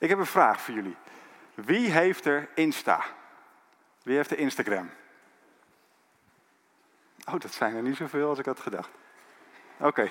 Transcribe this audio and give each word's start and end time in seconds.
Ik 0.00 0.08
heb 0.08 0.18
een 0.18 0.26
vraag 0.26 0.60
voor 0.60 0.74
jullie. 0.74 0.96
Wie 1.54 1.90
heeft 1.90 2.24
er 2.24 2.48
Insta? 2.54 3.04
Wie 4.02 4.16
heeft 4.16 4.30
er 4.30 4.38
Instagram? 4.38 4.90
Oh, 7.24 7.40
dat 7.40 7.52
zijn 7.52 7.76
er 7.76 7.82
niet 7.82 7.96
zoveel 7.96 8.28
als 8.28 8.38
ik 8.38 8.44
had 8.44 8.60
gedacht. 8.60 8.90
Oké. 9.78 10.10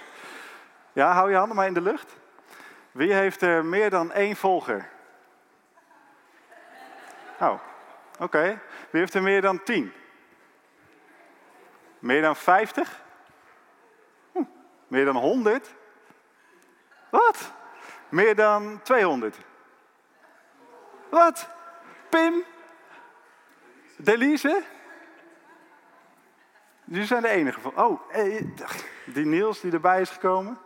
Ja, 0.93 1.13
hou 1.13 1.29
je 1.29 1.35
handen 1.35 1.55
maar 1.55 1.67
in 1.67 1.73
de 1.73 1.81
lucht. 1.81 2.15
Wie 2.91 3.13
heeft 3.13 3.41
er 3.41 3.65
meer 3.65 3.89
dan 3.89 4.11
één 4.11 4.35
volger? 4.35 4.89
Oh, 7.39 7.59
oké. 8.19 8.61
Wie 8.89 9.01
heeft 9.01 9.13
er 9.13 9.23
meer 9.23 9.41
dan 9.41 9.63
tien? 9.63 9.93
Meer 11.99 12.21
dan 12.21 12.35
vijftig? 12.35 13.03
Hm. 14.31 14.43
Meer 14.87 15.05
dan 15.05 15.15
honderd? 15.15 15.75
Wat? 17.09 17.53
Meer 18.09 18.35
dan 18.35 18.81
200? 18.81 19.47
Wat? 21.09 21.49
Pim? 22.09 22.43
Delise? 23.97 24.63
Jullie 26.83 27.05
zijn 27.05 27.21
de 27.21 27.29
enige 27.29 27.59
van. 27.59 27.71
Oh, 27.75 28.01
eh, 28.11 28.45
die 29.05 29.25
Niels 29.25 29.59
die 29.59 29.71
erbij 29.71 30.01
is 30.01 30.09
gekomen. 30.09 30.57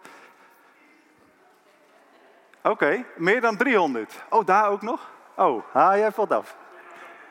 Oké, 2.64 3.06
meer 3.16 3.42
dan 3.42 3.58
300. 3.58 4.24
Oh, 4.30 4.46
daar 4.46 4.70
ook 4.70 4.82
nog? 4.82 5.12
Oh, 5.36 5.64
ha, 5.72 5.98
jij 5.98 6.12
valt 6.12 6.32
af. 6.32 6.56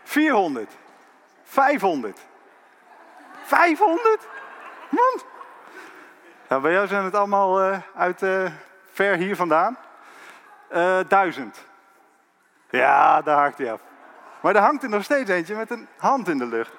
400. 0.03 0.73
500. 1.43 2.21
500? 3.43 4.29
Man. 4.89 5.21
Nou, 6.49 6.63
bij 6.63 6.73
jou 6.73 6.87
zijn 6.87 7.05
het 7.05 7.15
allemaal 7.15 7.69
uh, 7.69 7.79
uit 7.95 8.23
uh, 8.23 8.51
ver 8.93 9.17
hier 9.17 9.37
vandaan. 9.37 9.79
Uh, 10.73 10.99
duizend. 11.09 11.65
Ja, 12.73 13.23
daar 13.23 13.37
haakt 13.37 13.59
hij 13.59 13.73
af. 13.73 13.81
Maar 14.41 14.55
er 14.55 14.63
hangt 14.63 14.83
er 14.83 14.89
nog 14.89 15.05
steeds 15.05 15.31
eentje 15.31 15.55
met 15.55 15.71
een 15.71 15.89
hand 15.97 16.29
in 16.29 16.39
de 16.39 16.47
lucht. 16.47 16.73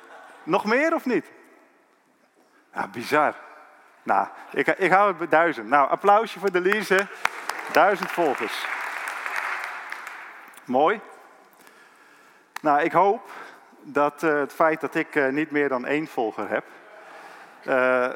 Nog 0.43 0.65
meer 0.65 0.93
of 0.93 1.05
niet? 1.05 1.31
Ja, 2.73 2.87
bizar. 2.87 3.35
Nou, 4.03 4.27
ik, 4.51 4.67
ik 4.67 4.91
hou 4.91 5.07
het 5.07 5.17
bij 5.17 5.27
duizend. 5.27 5.67
Nou, 5.67 5.89
applausje 5.89 6.39
voor 6.39 6.51
Delise. 6.51 7.07
Duizend 7.71 8.11
volgers. 8.11 8.65
Mooi. 10.65 11.01
Nou, 12.61 12.81
ik 12.81 12.91
hoop 12.91 13.29
dat 13.81 14.23
uh, 14.23 14.39
het 14.39 14.53
feit 14.53 14.81
dat 14.81 14.95
ik 14.95 15.15
uh, 15.15 15.27
niet 15.27 15.51
meer 15.51 15.69
dan 15.69 15.85
één 15.85 16.07
volger 16.07 16.49
heb, 16.49 16.65
uh, 17.67 18.09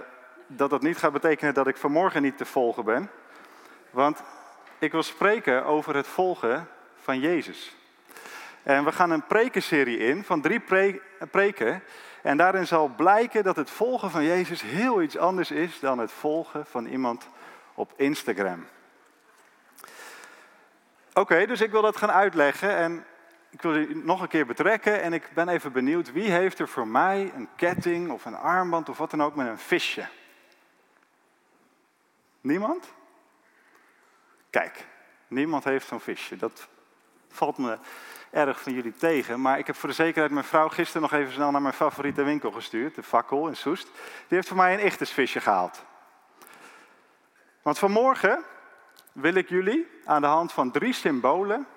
dat 0.48 0.70
dat 0.70 0.82
niet 0.82 0.98
gaat 0.98 1.12
betekenen 1.12 1.54
dat 1.54 1.68
ik 1.68 1.78
vanmorgen 1.78 2.22
niet 2.22 2.38
te 2.38 2.46
volgen 2.46 2.86
ben. 2.86 3.10
Want 3.90 4.24
ik 4.80 4.92
wil 4.92 5.04
spreken 5.04 5.66
over 5.66 5.96
het 5.96 6.08
volgen 6.08 6.68
van 7.08 7.20
Jezus. 7.20 7.76
En 8.64 8.84
we 8.84 8.92
gaan 8.92 9.12
een 9.12 9.26
prekenserie 9.26 9.98
in 9.98 10.24
van 10.24 10.42
drie 10.42 10.60
pre 10.60 11.02
preken. 11.32 11.84
En 12.22 12.38
daarin 12.38 12.68
zal 12.68 12.88
blijken 12.88 13.44
dat 13.44 13.56
het 13.56 13.70
volgen 13.70 14.12
van 14.12 14.24
Jezus 14.24 14.62
heel 14.62 15.02
iets 15.02 15.18
anders 15.18 15.52
is 15.52 15.80
dan 15.80 15.98
het 15.98 16.12
volgen 16.12 16.66
van 16.66 16.86
iemand 16.86 17.30
op 17.74 17.94
Instagram. 17.96 18.68
Oké, 21.14 21.46
dus 21.46 21.62
ik 21.62 21.72
wil 21.72 21.82
dat 21.82 21.98
gaan 21.98 22.12
uitleggen 22.12 22.76
en 22.76 23.06
ik 23.50 23.62
wil 23.62 23.76
u 23.76 24.02
nog 24.04 24.22
een 24.22 24.28
keer 24.28 24.46
betrekken 24.46 25.02
en 25.02 25.14
ik 25.14 25.30
ben 25.34 25.48
even 25.48 25.72
benieuwd, 25.72 26.12
wie 26.12 26.32
heeft 26.32 26.60
er 26.60 26.68
voor 26.68 26.88
mij 26.88 27.32
een 27.36 27.50
ketting 27.56 28.12
of 28.12 28.26
een 28.26 28.38
armband 28.38 28.90
of 28.90 28.98
wat 28.98 29.12
dan 29.12 29.24
ook 29.24 29.36
met 29.36 29.48
een 29.48 29.60
visje? 29.60 30.08
Niemand? 32.42 32.94
Kijk, 34.50 34.86
niemand 35.28 35.64
heeft 35.64 35.88
zo'n 35.88 36.00
visje. 36.00 36.38
Dat 36.38 36.68
valt 37.38 37.58
me 37.58 37.78
erg 38.32 38.62
van 38.62 38.74
jullie 38.74 38.96
tegen. 38.96 39.42
Maar 39.42 39.60
ik 39.60 39.68
heb 39.68 39.76
voor 39.76 39.90
de 39.90 39.96
zekerheid 39.96 40.32
mijn 40.32 40.46
vrouw 40.46 40.68
gisteren 40.68 41.02
nog 41.02 41.14
even 41.14 41.34
snel 41.34 41.52
naar 41.52 41.62
mijn 41.62 41.74
favoriete 41.74 42.24
winkel 42.24 42.52
gestuurd, 42.52 42.96
de 42.96 43.04
Fakkel 43.04 43.48
in 43.48 43.56
Soest. 43.56 43.84
Die 44.28 44.38
heeft 44.38 44.48
voor 44.48 44.58
mij 44.58 44.74
een 44.74 44.86
ichtersvisje 44.86 45.40
gehaald. 45.40 45.84
Want 47.62 47.80
vanmorgen 47.80 48.44
wil 49.12 49.34
ik 49.34 49.50
jullie 49.50 49.88
aan 50.06 50.22
de 50.22 50.28
hand 50.28 50.52
van 50.52 50.72
drie 50.72 50.94
symbolen 50.94 51.68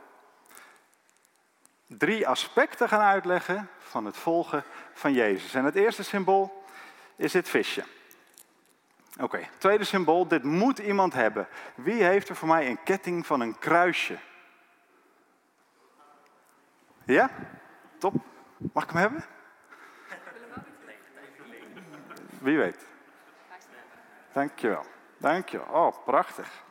drie 1.98 2.28
aspecten 2.28 2.88
gaan 2.88 3.00
uitleggen 3.00 3.68
van 3.78 4.04
het 4.04 4.16
volgen 4.16 4.64
van 4.92 5.12
Jezus. 5.12 5.54
En 5.54 5.64
het 5.64 5.74
eerste 5.74 6.02
symbool 6.02 6.64
is 7.16 7.32
dit 7.32 7.48
visje. 7.48 7.84
Oké, 9.20 9.48
tweede 9.58 9.84
symbool, 9.84 10.28
dit 10.28 10.42
moet 10.42 10.78
iemand 10.78 11.12
hebben. 11.12 11.48
Wie 11.74 12.02
heeft 12.02 12.28
er 12.28 12.36
voor 12.36 12.48
mij 12.48 12.68
een 12.68 12.82
ketting 12.84 13.26
van 13.26 13.40
een 13.40 13.58
kruisje? 13.58 14.18
Ja? 17.04 17.30
Top. 17.98 18.14
Mag 18.72 18.84
ik 18.84 18.90
hem 18.90 19.00
hebben? 19.00 19.24
Wie 22.40 22.58
weet. 22.58 22.86
Dankjewel. 24.32 24.84
Dankjewel. 25.16 25.66
Oh, 25.66 26.04
prachtig. 26.04 26.64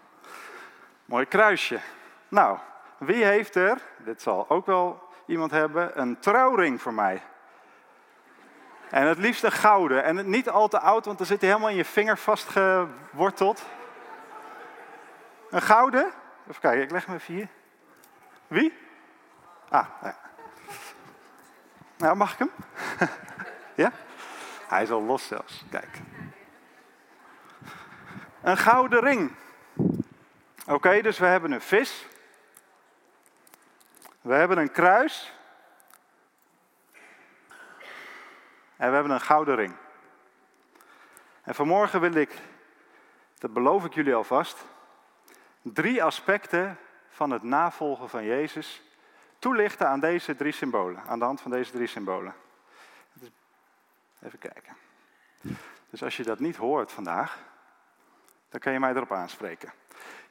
Mooi 1.05 1.25
kruisje. 1.25 1.79
Nou, 2.27 2.57
wie 2.97 3.25
heeft 3.25 3.55
er, 3.55 3.81
dit 3.97 4.21
zal 4.21 4.49
ook 4.49 4.65
wel 4.65 5.09
iemand 5.25 5.51
hebben, 5.51 5.99
een 5.99 6.19
trouwring 6.19 6.81
voor 6.81 6.93
mij? 6.93 7.21
En 8.89 9.07
het 9.07 9.17
liefst 9.17 9.43
een 9.43 9.51
gouden. 9.51 10.03
En 10.03 10.29
niet 10.29 10.49
al 10.49 10.67
te 10.67 10.79
oud, 10.79 11.05
want 11.05 11.17
dan 11.17 11.27
zit 11.27 11.41
hij 11.41 11.49
helemaal 11.49 11.69
in 11.69 11.75
je 11.75 11.85
vinger 11.85 12.17
vastgeworteld. 12.17 13.65
Een 15.49 15.61
gouden? 15.61 16.11
Even 16.47 16.61
kijken, 16.61 16.81
ik 16.81 16.91
leg 16.91 17.05
hem 17.05 17.15
even 17.15 17.33
hier. 17.33 17.47
Wie? 18.47 18.73
Ah, 19.69 19.87
ja. 20.01 20.17
Nou, 21.97 22.15
mag 22.15 22.33
ik 22.33 22.39
hem? 22.39 22.51
ja? 23.83 23.91
Hij 24.67 24.83
is 24.83 24.91
al 24.91 25.01
los 25.01 25.27
zelfs. 25.27 25.65
Kijk. 25.69 25.97
Een 28.41 28.57
gouden 28.57 28.99
ring. 28.99 29.35
Oké, 30.67 31.01
dus 31.01 31.17
we 31.17 31.25
hebben 31.25 31.51
een 31.51 31.61
vis. 31.61 32.07
We 34.21 34.33
hebben 34.33 34.57
een 34.57 34.71
kruis. 34.71 35.33
En 38.75 38.87
we 38.87 38.93
hebben 38.93 39.11
een 39.11 39.21
gouden 39.21 39.55
ring. 39.55 39.75
En 41.43 41.55
vanmorgen 41.55 42.01
wil 42.01 42.13
ik, 42.13 42.33
dat 43.37 43.53
beloof 43.53 43.85
ik 43.85 43.93
jullie 43.93 44.15
alvast, 44.15 44.65
drie 45.61 46.03
aspecten 46.03 46.77
van 47.09 47.31
het 47.31 47.43
navolgen 47.43 48.09
van 48.09 48.23
Jezus 48.23 48.81
toelichten 49.39 49.87
aan 49.87 49.99
deze 49.99 50.35
drie 50.35 50.51
symbolen, 50.51 51.03
aan 51.03 51.19
de 51.19 51.25
hand 51.25 51.41
van 51.41 51.51
deze 51.51 51.71
drie 51.71 51.87
symbolen. 51.87 52.35
Even 54.21 54.39
kijken. 54.39 54.75
Dus 55.89 56.03
als 56.03 56.17
je 56.17 56.23
dat 56.23 56.39
niet 56.39 56.55
hoort 56.55 56.91
vandaag, 56.91 57.37
dan 58.49 58.59
kan 58.59 58.73
je 58.73 58.79
mij 58.79 58.93
erop 58.93 59.11
aanspreken. 59.11 59.73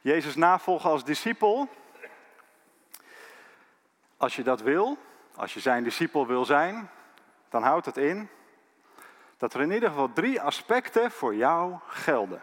Jezus 0.01 0.35
navolgen 0.35 0.89
als 0.89 1.03
discipel. 1.03 1.69
Als 4.17 4.35
je 4.35 4.43
dat 4.43 4.61
wil, 4.61 4.97
als 5.35 5.53
je 5.53 5.59
zijn 5.59 5.83
discipel 5.83 6.27
wil 6.27 6.45
zijn, 6.45 6.89
dan 7.49 7.63
houdt 7.63 7.85
het 7.85 7.97
in 7.97 8.29
dat 9.37 9.53
er 9.53 9.61
in 9.61 9.71
ieder 9.71 9.89
geval 9.89 10.13
drie 10.13 10.41
aspecten 10.41 11.11
voor 11.11 11.35
jou 11.35 11.75
gelden. 11.87 12.41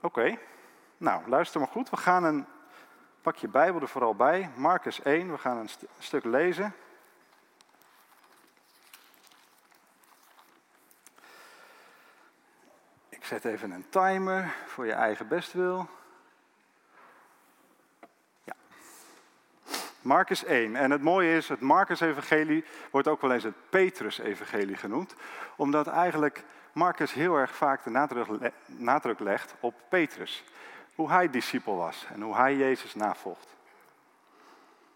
Oké, 0.00 0.38
nou 0.96 1.28
luister 1.28 1.60
maar 1.60 1.68
goed. 1.68 1.90
We 1.90 1.96
gaan 1.96 2.24
een 2.24 2.46
Pak 3.22 3.36
je 3.36 3.48
Bijbel 3.48 3.80
er 3.80 3.88
vooral 3.88 4.14
bij. 4.14 4.50
Marcus 4.54 5.02
1, 5.02 5.30
we 5.30 5.38
gaan 5.38 5.56
een, 5.56 5.68
st 5.68 5.82
een 5.82 5.88
stuk 5.98 6.24
lezen. 6.24 6.74
Ik 13.08 13.24
zet 13.24 13.44
even 13.44 13.70
een 13.70 13.88
timer 13.88 14.54
voor 14.66 14.86
je 14.86 14.92
eigen 14.92 15.28
bestwil. 15.28 15.88
Ja. 18.44 18.54
Marcus 20.00 20.44
1. 20.44 20.76
En 20.76 20.90
het 20.90 21.02
mooie 21.02 21.36
is, 21.36 21.48
het 21.48 21.60
Marcus-evangelie 21.60 22.64
wordt 22.90 23.08
ook 23.08 23.20
wel 23.20 23.32
eens 23.32 23.42
het 23.42 23.70
Petrus-evangelie 23.70 24.76
genoemd. 24.76 25.14
Omdat 25.56 25.86
eigenlijk 25.86 26.44
Marcus 26.72 27.12
heel 27.12 27.36
erg 27.36 27.54
vaak 27.54 27.84
de 27.84 27.90
nadruk, 27.90 28.52
nadruk 28.66 29.18
legt 29.18 29.54
op 29.60 29.74
Petrus 29.88 30.44
hoe 30.98 31.10
hij 31.10 31.30
discipel 31.30 31.76
was 31.76 32.06
en 32.12 32.20
hoe 32.20 32.36
hij 32.36 32.56
Jezus 32.56 32.94
navolgt. 32.94 33.56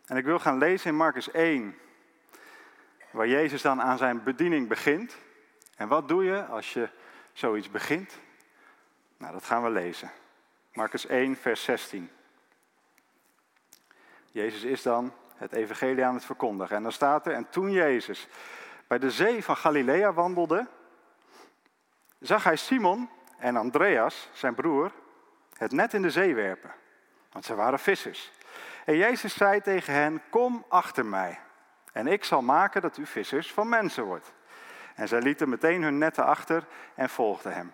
En 0.06 0.16
ik 0.16 0.24
wil 0.24 0.38
gaan 0.38 0.58
lezen 0.58 0.90
in 0.90 0.96
Marcus 0.96 1.30
1, 1.30 1.78
waar 3.10 3.28
Jezus 3.28 3.62
dan 3.62 3.82
aan 3.82 3.98
zijn 3.98 4.22
bediening 4.22 4.68
begint. 4.68 5.16
En 5.76 5.88
wat 5.88 6.08
doe 6.08 6.24
je 6.24 6.44
als 6.44 6.72
je 6.72 6.88
zoiets 7.32 7.70
begint? 7.70 8.18
Nou, 9.16 9.32
dat 9.32 9.44
gaan 9.44 9.62
we 9.62 9.70
lezen. 9.70 10.10
Marcus 10.72 11.06
1, 11.06 11.36
vers 11.36 11.64
16. 11.64 12.10
Jezus 14.30 14.62
is 14.62 14.82
dan 14.82 15.12
het 15.34 15.52
evangelie 15.52 16.04
aan 16.04 16.14
het 16.14 16.24
verkondigen. 16.24 16.76
En 16.76 16.82
dan 16.82 16.92
staat 16.92 17.26
er, 17.26 17.32
en 17.32 17.50
toen 17.50 17.70
Jezus 17.70 18.28
bij 18.86 18.98
de 18.98 19.10
zee 19.10 19.44
van 19.44 19.56
Galilea 19.56 20.12
wandelde, 20.12 20.66
zag 22.18 22.44
hij 22.44 22.56
Simon 22.56 23.10
en 23.38 23.56
Andreas, 23.56 24.28
zijn 24.32 24.54
broer, 24.54 24.92
het 25.56 25.72
net 25.72 25.94
in 25.94 26.02
de 26.02 26.10
zee 26.10 26.34
werpen. 26.34 26.70
Want 27.32 27.44
ze 27.44 27.54
waren 27.54 27.78
vissers. 27.78 28.32
En 28.84 28.96
Jezus 28.96 29.34
zei 29.34 29.60
tegen 29.60 29.94
hen, 29.94 30.22
kom 30.30 30.64
achter 30.68 31.06
mij. 31.06 31.40
En 31.92 32.06
ik 32.06 32.24
zal 32.24 32.42
maken 32.42 32.82
dat 32.82 32.96
u 32.96 33.06
vissers 33.06 33.52
van 33.52 33.68
mensen 33.68 34.04
wordt. 34.04 34.32
En 34.94 35.08
zij 35.08 35.20
lieten 35.20 35.48
meteen 35.48 35.82
hun 35.82 35.98
netten 35.98 36.24
achter 36.24 36.66
en 36.94 37.08
volgden 37.08 37.54
hem. 37.54 37.72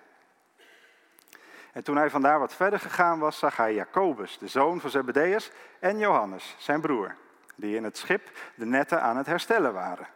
En 1.73 1.83
toen 1.85 1.97
hij 1.97 2.11
vandaar 2.11 2.39
wat 2.39 2.55
verder 2.55 2.81
gegaan 2.81 3.19
was, 3.19 3.39
zag 3.39 3.57
hij 3.57 3.75
Jacobus, 3.75 4.39
de 4.39 4.49
zoon 4.49 4.81
van 4.81 4.91
Zebedeus, 4.91 5.51
en 5.79 5.99
Johannes, 5.99 6.55
zijn 6.59 6.81
broer, 6.81 7.15
die 7.55 7.77
in 7.77 7.85
het 7.85 7.99
schip 7.99 8.31
de 8.55 8.67
netten 8.67 9.03
aan 9.03 9.17
het 9.17 9.27
herstellen 9.27 9.73
waren. 9.73 10.07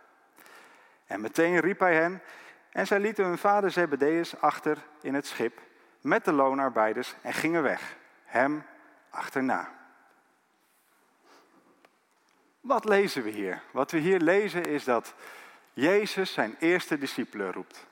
En 1.07 1.21
meteen 1.21 1.59
riep 1.59 1.79
hij 1.79 1.95
hen, 1.95 2.23
en 2.71 2.87
zij 2.87 3.01
lieten 3.01 3.25
hun 3.25 3.39
vader 3.39 3.71
Zebedeus 3.71 4.41
achter 4.41 4.79
in 5.01 5.15
het 5.15 5.27
schip 5.27 5.61
met 6.03 6.25
de 6.25 6.33
loonarbeiders 6.33 7.15
en 7.23 7.33
gingen 7.33 7.63
weg, 7.63 7.97
hem 8.25 8.65
achterna. 9.11 9.69
Wat 12.61 12.85
lezen 12.85 13.23
we 13.23 13.31
hier? 13.31 13.63
Wat 13.71 13.91
we 13.91 13.99
hier 13.99 14.21
lezen 14.21 14.65
is 14.65 14.85
dat 14.85 15.15
Jezus 15.73 16.33
zijn 16.33 16.57
eerste 16.59 16.99
discipelen 16.99 17.53
roept. 17.53 17.87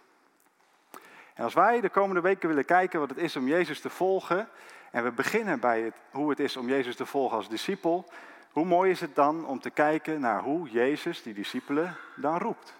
En 1.35 1.45
als 1.45 1.55
wij 1.55 1.81
de 1.81 1.89
komende 1.89 2.21
weken 2.21 2.49
willen 2.49 2.65
kijken 2.65 3.01
wat 3.01 3.09
het 3.09 3.19
is 3.19 3.37
om 3.37 3.49
Jezus 3.49 3.81
te 3.81 3.91
volgen, 3.91 4.49
en 4.91 5.05
we 5.05 5.12
beginnen 5.12 5.61
bij 5.61 5.81
het, 5.81 5.95
hoe 6.11 6.31
het 6.31 6.41
is 6.41 6.57
om 6.57 6.69
Jezus 6.69 6.97
te 6.97 7.07
volgen 7.07 7.37
als 7.37 7.49
discipel, 7.49 8.12
hoe 8.53 8.65
mooi 8.65 8.91
is 8.91 9.01
het 9.01 9.15
dan 9.15 9.47
om 9.47 9.61
te 9.61 9.71
kijken 9.71 10.21
naar 10.21 10.43
hoe 10.43 10.71
Jezus 10.71 11.23
die 11.23 11.35
discipelen 11.35 11.97
dan 12.17 12.39
roept. 12.39 12.75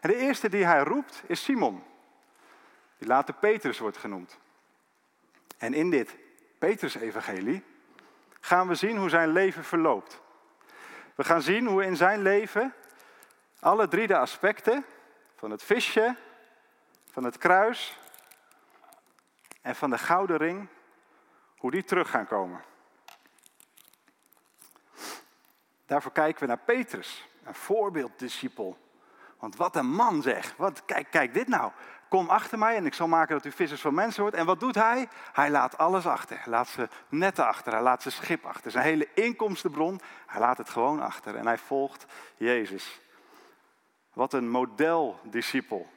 En 0.00 0.10
de 0.10 0.16
eerste 0.16 0.48
die 0.48 0.64
hij 0.64 0.82
roept 0.82 1.22
is 1.26 1.44
Simon, 1.44 1.82
die 3.02 3.10
later 3.10 3.34
Petrus 3.34 3.78
wordt 3.78 3.96
genoemd. 3.96 4.38
En 5.58 5.74
in 5.74 5.90
dit 5.90 6.16
Petrus-evangelie 6.58 7.64
gaan 8.40 8.68
we 8.68 8.74
zien 8.74 8.96
hoe 8.96 9.08
zijn 9.08 9.28
leven 9.28 9.64
verloopt. 9.64 10.20
We 11.14 11.24
gaan 11.24 11.42
zien 11.42 11.66
hoe 11.66 11.84
in 11.84 11.96
zijn 11.96 12.22
leven 12.22 12.74
alle 13.60 13.88
drie 13.88 14.06
de 14.06 14.16
aspecten 14.16 14.84
van 15.36 15.50
het 15.50 15.62
visje, 15.62 16.16
van 17.10 17.24
het 17.24 17.38
kruis 17.38 17.98
en 19.62 19.76
van 19.76 19.90
de 19.90 19.98
gouden 19.98 20.36
ring, 20.36 20.68
hoe 21.56 21.70
die 21.70 21.84
terug 21.84 22.10
gaan 22.10 22.26
komen. 22.26 22.64
Daarvoor 25.86 26.12
kijken 26.12 26.40
we 26.40 26.46
naar 26.46 26.64
Petrus, 26.64 27.28
een 27.44 27.54
voorbeelddiscipel. 27.54 28.78
Want 29.38 29.56
wat 29.56 29.76
een 29.76 29.90
man 29.90 30.22
zeg. 30.22 30.56
Wat, 30.56 30.84
kijk, 30.84 31.10
kijk 31.10 31.34
dit 31.34 31.48
nou. 31.48 31.72
Kom 32.12 32.28
achter 32.28 32.58
mij 32.58 32.76
en 32.76 32.86
ik 32.86 32.94
zal 32.94 33.08
maken 33.08 33.34
dat 33.34 33.44
u 33.44 33.52
vissers 33.52 33.80
van 33.80 33.94
mensen 33.94 34.22
wordt. 34.22 34.36
En 34.36 34.46
wat 34.46 34.60
doet 34.60 34.74
hij? 34.74 35.08
Hij 35.32 35.50
laat 35.50 35.78
alles 35.78 36.06
achter. 36.06 36.36
Hij 36.36 36.52
laat 36.52 36.68
ze 36.68 36.88
netten 37.08 37.46
achter. 37.46 37.72
Hij 37.72 37.82
laat 37.82 38.02
zijn 38.02 38.14
schip 38.14 38.44
achter. 38.44 38.70
Zijn 38.70 38.84
hele 38.84 39.08
inkomstenbron. 39.14 40.00
Hij 40.26 40.40
laat 40.40 40.58
het 40.58 40.68
gewoon 40.68 41.00
achter. 41.00 41.36
En 41.36 41.46
hij 41.46 41.58
volgt 41.58 42.06
Jezus. 42.36 43.00
Wat 44.12 44.32
een 44.32 44.50
modeldiscipel. 44.50 45.90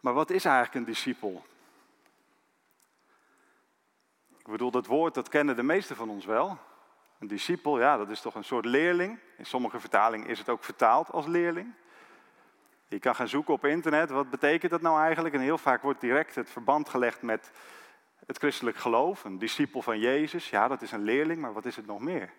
Maar 0.00 0.14
wat 0.14 0.30
is 0.30 0.44
eigenlijk 0.44 0.74
een 0.74 0.92
discipel? 0.92 1.44
Ik 4.38 4.48
bedoel, 4.48 4.70
dat 4.70 4.86
woord 4.86 5.14
dat 5.14 5.28
kennen 5.28 5.56
de 5.56 5.62
meesten 5.62 5.96
van 5.96 6.08
ons 6.08 6.24
wel. 6.24 6.58
Een 7.18 7.28
discipel, 7.28 7.78
ja, 7.78 7.96
dat 7.96 8.10
is 8.10 8.20
toch 8.20 8.34
een 8.34 8.44
soort 8.44 8.64
leerling. 8.64 9.18
In 9.36 9.46
sommige 9.46 9.80
vertalingen 9.80 10.28
is 10.28 10.38
het 10.38 10.48
ook 10.48 10.64
vertaald 10.64 11.10
als 11.10 11.26
leerling. 11.26 11.74
Je 12.88 12.98
kan 12.98 13.14
gaan 13.14 13.28
zoeken 13.28 13.54
op 13.54 13.64
internet, 13.64 14.10
wat 14.10 14.30
betekent 14.30 14.70
dat 14.70 14.80
nou 14.80 15.00
eigenlijk? 15.00 15.34
En 15.34 15.40
heel 15.40 15.58
vaak 15.58 15.82
wordt 15.82 16.00
direct 16.00 16.34
het 16.34 16.50
verband 16.50 16.88
gelegd 16.88 17.22
met 17.22 17.50
het 18.26 18.38
christelijk 18.38 18.76
geloof. 18.76 19.24
Een 19.24 19.38
discipel 19.38 19.82
van 19.82 19.98
Jezus, 19.98 20.50
ja, 20.50 20.68
dat 20.68 20.82
is 20.82 20.92
een 20.92 21.02
leerling, 21.02 21.40
maar 21.40 21.52
wat 21.52 21.64
is 21.64 21.76
het 21.76 21.86
nog 21.86 22.00
meer? 22.00 22.30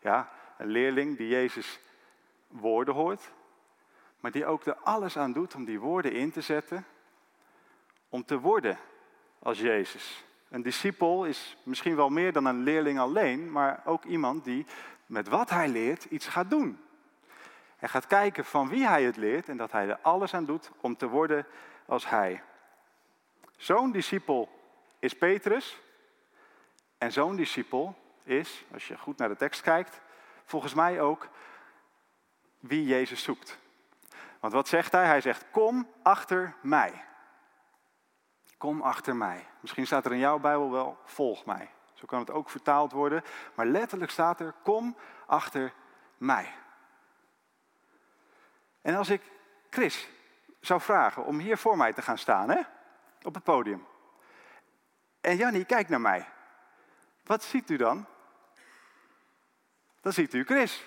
Ja, 0.00 0.30
een 0.58 0.66
leerling 0.66 1.16
die 1.16 1.28
Jezus 1.28 1.80
woorden 2.48 2.94
hoort, 2.94 3.32
maar 4.20 4.30
die 4.30 4.46
ook 4.46 4.66
er 4.66 4.74
alles 4.74 5.18
aan 5.18 5.32
doet 5.32 5.54
om 5.54 5.64
die 5.64 5.80
woorden 5.80 6.12
in 6.12 6.30
te 6.30 6.40
zetten, 6.40 6.84
om 8.08 8.24
te 8.24 8.38
worden 8.38 8.78
als 9.38 9.60
Jezus. 9.60 10.24
Een 10.48 10.62
discipel 10.62 11.24
is 11.24 11.56
misschien 11.62 11.96
wel 11.96 12.08
meer 12.08 12.32
dan 12.32 12.44
een 12.44 12.62
leerling 12.62 12.98
alleen, 12.98 13.52
maar 13.52 13.82
ook 13.84 14.04
iemand 14.04 14.44
die 14.44 14.66
met 15.06 15.28
wat 15.28 15.50
hij 15.50 15.68
leert 15.68 16.04
iets 16.04 16.26
gaat 16.26 16.50
doen. 16.50 16.85
Hij 17.86 17.94
gaat 17.94 18.10
kijken 18.10 18.44
van 18.44 18.68
wie 18.68 18.86
hij 18.86 19.02
het 19.02 19.16
leert 19.16 19.48
en 19.48 19.56
dat 19.56 19.72
hij 19.72 19.88
er 19.88 19.98
alles 20.02 20.34
aan 20.34 20.44
doet 20.44 20.70
om 20.80 20.96
te 20.96 21.08
worden 21.08 21.46
als 21.86 22.08
hij. 22.08 22.42
Zo'n 23.56 23.92
discipel 23.92 24.48
is 24.98 25.16
Petrus. 25.16 25.80
En 26.98 27.12
zo'n 27.12 27.36
discipel 27.36 27.96
is, 28.22 28.64
als 28.72 28.88
je 28.88 28.98
goed 28.98 29.18
naar 29.18 29.28
de 29.28 29.36
tekst 29.36 29.60
kijkt, 29.60 30.00
volgens 30.44 30.74
mij 30.74 31.00
ook 31.00 31.28
wie 32.58 32.86
Jezus 32.86 33.22
zoekt. 33.22 33.58
Want 34.40 34.52
wat 34.52 34.68
zegt 34.68 34.92
hij? 34.92 35.06
Hij 35.06 35.20
zegt: 35.20 35.44
Kom 35.50 35.90
achter 36.02 36.54
mij. 36.62 37.04
Kom 38.58 38.82
achter 38.82 39.16
mij. 39.16 39.46
Misschien 39.60 39.86
staat 39.86 40.04
er 40.04 40.12
in 40.12 40.18
jouw 40.18 40.38
Bijbel 40.38 40.70
wel: 40.70 40.98
Volg 41.04 41.44
mij. 41.44 41.70
Zo 41.92 42.04
kan 42.06 42.20
het 42.20 42.30
ook 42.30 42.50
vertaald 42.50 42.92
worden. 42.92 43.22
Maar 43.54 43.66
letterlijk 43.66 44.10
staat 44.10 44.40
er: 44.40 44.54
Kom 44.62 44.96
achter 45.26 45.72
mij. 46.16 46.52
En 48.86 48.94
als 48.94 49.08
ik 49.08 49.22
Chris 49.70 50.08
zou 50.60 50.80
vragen 50.80 51.24
om 51.24 51.38
hier 51.38 51.58
voor 51.58 51.76
mij 51.76 51.92
te 51.92 52.02
gaan 52.02 52.18
staan, 52.18 52.50
hè? 52.50 52.60
op 53.22 53.34
het 53.34 53.44
podium. 53.44 53.86
En 55.20 55.36
Jannie 55.36 55.64
kijkt 55.64 55.90
naar 55.90 56.00
mij. 56.00 56.28
Wat 57.24 57.44
ziet 57.44 57.70
u 57.70 57.76
dan? 57.76 58.06
Dan 60.00 60.12
ziet 60.12 60.34
u 60.34 60.44
Chris. 60.44 60.84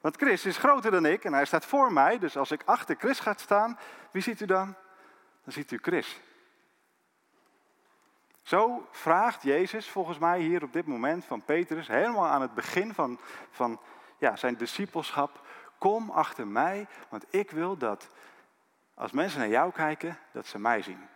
Want 0.00 0.16
Chris 0.16 0.44
is 0.44 0.56
groter 0.56 0.90
dan 0.90 1.06
ik 1.06 1.24
en 1.24 1.32
hij 1.32 1.44
staat 1.44 1.64
voor 1.64 1.92
mij. 1.92 2.18
Dus 2.18 2.36
als 2.36 2.50
ik 2.50 2.62
achter 2.64 2.96
Chris 2.98 3.20
ga 3.20 3.34
staan, 3.36 3.78
wie 4.10 4.22
ziet 4.22 4.40
u 4.40 4.46
dan? 4.46 4.74
Dan 5.44 5.52
ziet 5.52 5.70
u 5.70 5.78
Chris. 5.82 6.20
Zo 8.42 8.88
vraagt 8.90 9.42
Jezus 9.42 9.90
volgens 9.90 10.18
mij 10.18 10.40
hier 10.40 10.62
op 10.62 10.72
dit 10.72 10.86
moment 10.86 11.24
van 11.24 11.44
Petrus, 11.44 11.88
helemaal 11.88 12.26
aan 12.26 12.42
het 12.42 12.54
begin 12.54 12.94
van, 12.94 13.20
van 13.50 13.80
ja, 14.18 14.36
zijn 14.36 14.56
discipelschap, 14.56 15.41
kom 15.82 16.10
achter 16.10 16.46
mij, 16.46 16.86
want 17.08 17.24
ik 17.30 17.50
wil 17.50 17.76
dat 17.76 18.08
als 18.94 19.12
mensen 19.12 19.38
naar 19.38 19.48
jou 19.48 19.72
kijken, 19.72 20.18
dat 20.32 20.46
ze 20.46 20.58
mij 20.58 20.82
zien. 20.82 21.08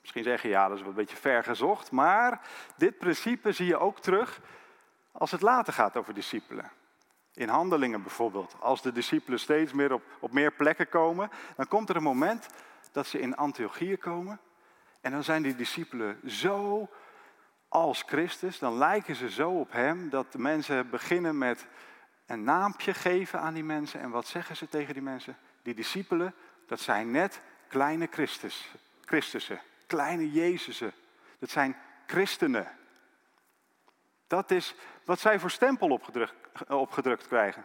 Misschien 0.00 0.22
zeg 0.22 0.42
je 0.42 0.48
ja, 0.48 0.68
dat 0.68 0.76
is 0.76 0.80
wel 0.80 0.90
een 0.90 0.96
beetje 0.96 1.16
ver 1.16 1.44
gezocht, 1.44 1.90
maar 1.90 2.40
dit 2.76 2.98
principe 2.98 3.52
zie 3.52 3.66
je 3.66 3.78
ook 3.78 4.00
terug 4.00 4.40
als 5.12 5.30
het 5.30 5.42
later 5.42 5.72
gaat 5.72 5.96
over 5.96 6.14
discipelen. 6.14 6.70
In 7.34 7.48
handelingen 7.48 8.02
bijvoorbeeld. 8.02 8.56
Als 8.60 8.82
de 8.82 8.92
discipelen 8.92 9.40
steeds 9.40 9.72
meer 9.72 9.92
op, 9.92 10.02
op 10.20 10.32
meer 10.32 10.52
plekken 10.52 10.88
komen, 10.88 11.30
dan 11.56 11.68
komt 11.68 11.88
er 11.88 11.96
een 11.96 12.02
moment 12.02 12.46
dat 12.92 13.06
ze 13.06 13.20
in 13.20 13.36
Antiochië 13.36 13.96
komen. 13.96 14.40
En 15.00 15.12
dan 15.12 15.24
zijn 15.24 15.42
die 15.42 15.56
discipelen 15.56 16.20
zo 16.30 16.88
als 17.68 18.02
Christus, 18.06 18.58
dan 18.58 18.78
lijken 18.78 19.14
ze 19.14 19.30
zo 19.30 19.50
op 19.50 19.72
hem 19.72 20.10
dat 20.10 20.34
mensen 20.36 20.90
beginnen 20.90 21.38
met 21.38 21.66
een 22.26 22.44
naampje 22.44 22.94
geven 22.94 23.40
aan 23.40 23.54
die 23.54 23.64
mensen. 23.64 24.00
En 24.00 24.10
wat 24.10 24.26
zeggen 24.26 24.56
ze 24.56 24.68
tegen 24.68 24.94
die 24.94 25.02
mensen? 25.02 25.36
Die 25.62 25.74
discipelen, 25.74 26.34
dat 26.66 26.80
zijn 26.80 27.10
net 27.10 27.40
kleine 27.68 28.08
Christus, 28.10 28.70
Christussen, 29.04 29.60
kleine 29.86 30.32
Jezusen. 30.32 30.92
Dat 31.38 31.50
zijn 31.50 31.76
christenen. 32.06 32.68
Dat 34.26 34.50
is 34.50 34.74
wat 35.04 35.20
zij 35.20 35.38
voor 35.38 35.50
stempel 35.50 35.88
opgedrukt, 35.88 36.34
opgedrukt 36.68 37.26
krijgen. 37.26 37.64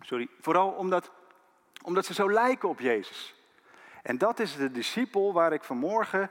Sorry, 0.00 0.28
vooral 0.40 0.70
omdat, 0.70 1.10
omdat 1.82 2.06
ze 2.06 2.14
zo 2.14 2.30
lijken 2.30 2.68
op 2.68 2.80
Jezus. 2.80 3.34
En 4.02 4.18
dat 4.18 4.40
is 4.40 4.56
de 4.56 4.70
discipel 4.70 5.32
waar 5.32 5.52
ik 5.52 5.64
vanmorgen 5.64 6.30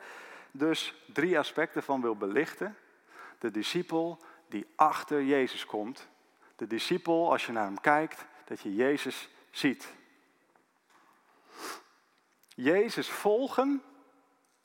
dus 0.52 0.96
drie 1.14 1.40
aspecten 1.40 1.84
van 1.84 2.02
wil 2.02 2.16
belichten. 2.16 2.78
De 3.40 3.52
discipel 3.52 4.20
die 4.48 4.68
achter 4.76 5.24
Jezus 5.24 5.66
komt. 5.66 6.10
De 6.62 6.68
discipel, 6.68 7.32
als 7.32 7.46
je 7.46 7.52
naar 7.52 7.64
hem 7.64 7.80
kijkt, 7.80 8.26
dat 8.46 8.60
je 8.60 8.76
Jezus 8.76 9.30
ziet. 9.52 9.94
Jezus 12.48 13.10
volgen, 13.10 13.84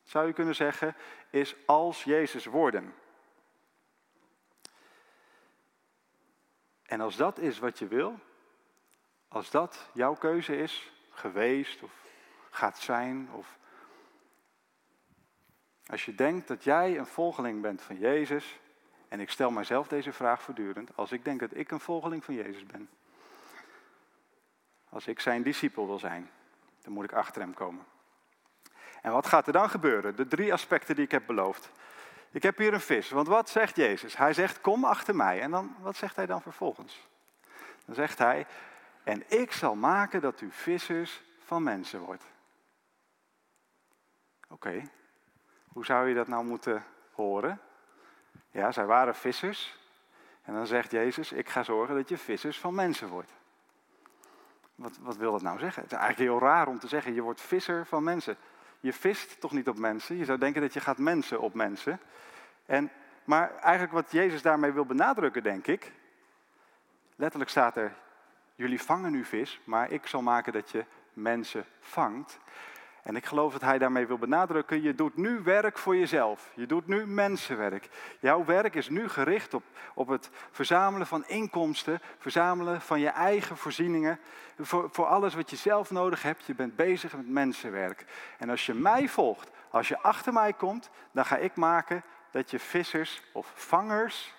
zou 0.03 0.27
je 0.27 0.33
kunnen 0.33 0.55
zeggen, 0.55 0.97
is 1.31 1.55
als 1.67 2.05
Jezus 2.05 2.45
worden. 2.45 2.95
En 6.83 7.01
als 7.01 7.17
dat 7.17 7.39
is 7.39 7.59
wat 7.59 7.79
je 7.79 7.87
wil, 7.87 8.19
als 9.29 9.51
dat 9.51 9.91
jouw 9.93 10.15
keuze 10.15 10.57
is 10.57 10.93
geweest 11.11 11.83
of 11.83 11.93
gaat 12.51 12.79
zijn, 12.79 13.31
of 13.33 13.59
als 15.87 16.05
je 16.05 16.15
denkt 16.15 16.49
dat 16.49 16.65
jij 16.65 16.99
een 16.99 17.07
volgeling 17.07 17.63
bent 17.63 17.83
van 17.83 17.99
Jezus, 17.99 18.59
en 19.17 19.23
ik 19.23 19.31
stel 19.31 19.51
mijzelf 19.51 19.89
deze 19.89 20.13
vraag 20.13 20.43
voortdurend, 20.43 20.97
als 20.97 21.13
ik 21.13 21.25
denk 21.25 21.41
dat 21.41 21.57
ik 21.57 21.71
een 21.71 21.81
volgeling 21.81 22.25
van 22.25 22.35
Jezus 22.35 22.67
ben, 22.67 22.89
als 24.89 25.07
ik 25.07 25.21
zijn 25.21 25.43
discipel 25.43 25.87
wil 25.87 25.99
zijn, 25.99 26.31
dan 26.83 26.93
moet 26.93 27.05
ik 27.05 27.13
achter 27.13 27.43
hem 27.43 27.55
komen. 27.55 27.85
En 29.03 29.13
wat 29.13 29.27
gaat 29.27 29.47
er 29.47 29.53
dan 29.53 29.71
gebeuren? 29.71 30.17
De 30.17 30.27
drie 30.27 30.53
aspecten 30.53 30.95
die 30.95 31.05
ik 31.05 31.11
heb 31.11 31.27
beloofd. 31.27 31.71
Ik 32.31 32.43
heb 32.43 32.59
hier 32.59 32.73
een 32.73 32.81
vis. 32.81 33.11
Want 33.11 33.29
wat 33.29 33.49
zegt 33.51 33.77
Jezus? 33.77 34.17
Hij 34.17 34.33
zegt, 34.33 34.61
kom 34.61 34.85
achter 34.85 35.17
mij. 35.17 35.41
En 35.41 35.51
dan, 35.51 35.77
wat 35.81 35.97
zegt 35.97 36.17
hij 36.17 36.27
dan 36.27 36.43
vervolgens? 36.43 37.09
Dan 37.85 37.95
zegt 37.95 38.19
hij, 38.19 38.47
en 39.05 39.31
ik 39.41 39.53
zal 39.53 39.75
maken 39.75 40.21
dat 40.21 40.41
u 40.41 40.51
vissers 40.51 41.23
van 41.39 41.63
mensen 41.63 42.01
wordt. 42.01 42.25
Oké, 44.49 44.83
hoe 45.69 45.85
zou 45.85 46.09
je 46.09 46.15
dat 46.15 46.29
nou 46.29 46.45
moeten 46.45 46.85
horen? 47.13 47.61
Ja, 48.51 48.73
zij 48.73 48.87
waren 48.87 49.15
vissers. 49.15 49.79
En 50.43 50.55
dan 50.55 50.67
zegt 50.67 50.91
Jezus, 50.91 51.33
ik 51.33 51.49
ga 51.49 51.63
zorgen 51.63 51.95
dat 51.95 52.09
je 52.09 52.19
vissers 52.19 52.59
van 52.59 52.75
mensen 52.75 53.09
wordt. 53.09 53.33
Wat, 54.75 54.99
wat 55.01 55.17
wil 55.17 55.33
dat 55.33 55.43
nou 55.43 55.59
zeggen? 55.59 55.83
Het 55.83 55.93
is 55.93 55.99
eigenlijk 55.99 56.31
heel 56.31 56.49
raar 56.49 56.67
om 56.67 56.79
te 56.79 56.89
zeggen, 56.89 57.15
je 57.15 57.23
wordt 57.23 57.41
visser 57.41 57.87
van 57.87 58.03
mensen. 58.03 58.37
Je 58.81 58.93
vist 58.93 59.41
toch 59.41 59.53
niet 59.53 59.69
op 59.69 59.79
mensen? 59.79 60.17
Je 60.17 60.25
zou 60.25 60.39
denken 60.39 60.61
dat 60.61 60.73
je 60.73 60.81
gaat 60.81 60.99
mensen 60.99 61.41
op 61.41 61.55
mensen. 61.55 62.01
En, 62.67 62.91
maar 63.25 63.57
eigenlijk 63.57 63.93
wat 63.93 64.13
Jezus 64.13 64.43
daarmee 64.43 64.73
wil 64.73 64.87
benadrukken, 64.87 65.43
denk 65.43 65.67
ik. 65.67 65.93
Letterlijk 67.17 67.51
staat 67.51 67.77
er, 67.77 67.95
jullie 68.55 68.83
vangen 68.83 69.13
nu 69.13 69.25
vis, 69.25 69.61
maar 69.65 69.91
ik 69.91 70.07
zal 70.07 70.23
maken 70.23 70.53
dat 70.53 70.71
je 70.71 70.85
mensen 71.13 71.65
vangt. 71.81 72.39
En 73.07 73.17
ik 73.17 73.27
geloof 73.27 73.53
dat 73.53 73.61
hij 73.61 73.79
daarmee 73.79 74.07
wil 74.07 74.19
benadrukken, 74.19 74.83
je 74.83 74.95
doet 74.95 75.17
nu 75.17 75.41
werk 75.43 75.79
voor 75.79 75.97
jezelf. 75.97 76.51
Je 76.55 76.67
doet 76.67 76.87
nu 76.87 77.07
mensenwerk. 77.07 77.89
Jouw 78.21 78.45
werk 78.45 78.75
is 78.75 78.89
nu 78.89 79.09
gericht 79.09 79.55
op, 79.55 79.63
op 79.95 80.09
het 80.09 80.31
verzamelen 80.51 81.07
van 81.07 81.27
inkomsten, 81.27 82.01
verzamelen 82.19 82.81
van 82.81 83.01
je 83.01 83.09
eigen 83.09 83.57
voorzieningen. 83.57 84.21
Voor, 84.59 84.89
voor 84.93 85.07
alles 85.07 85.35
wat 85.35 85.51
je 85.51 85.57
zelf 85.57 85.91
nodig 85.91 86.23
hebt, 86.23 86.47
je 86.47 86.55
bent 86.55 86.77
bezig 86.77 87.17
met 87.17 87.29
mensenwerk. 87.29 88.05
En 88.39 88.51
als 88.51 88.67
je 88.67 88.75
mij 88.75 89.09
volgt, 89.09 89.51
als 89.71 89.89
je 89.89 89.99
achter 89.99 90.33
mij 90.33 90.53
komt, 90.53 90.91
dan 91.13 91.25
ga 91.25 91.37
ik 91.37 91.57
maken 91.57 92.03
dat 92.31 92.51
je 92.51 92.59
vissers 92.59 93.23
of 93.33 93.53
vangers 93.55 94.35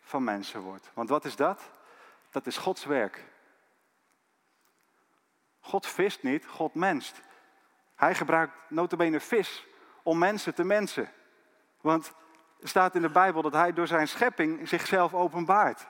van 0.00 0.24
mensen 0.24 0.60
wordt. 0.60 0.90
Want 0.94 1.08
wat 1.08 1.24
is 1.24 1.36
dat? 1.36 1.70
Dat 2.30 2.46
is 2.46 2.56
Gods 2.56 2.84
werk. 2.84 3.24
God 5.60 5.86
vist 5.86 6.22
niet, 6.22 6.46
God 6.46 6.74
menst. 6.74 7.22
Hij 8.02 8.14
gebruikt 8.14 8.54
notabene 8.68 9.20
vis 9.20 9.66
om 10.02 10.18
mensen 10.18 10.54
te 10.54 10.64
mensen. 10.64 11.08
Want 11.80 12.12
er 12.60 12.68
staat 12.68 12.94
in 12.94 13.02
de 13.02 13.10
Bijbel 13.10 13.42
dat 13.42 13.52
hij 13.52 13.72
door 13.72 13.86
zijn 13.86 14.08
schepping 14.08 14.68
zichzelf 14.68 15.14
openbaart. 15.14 15.86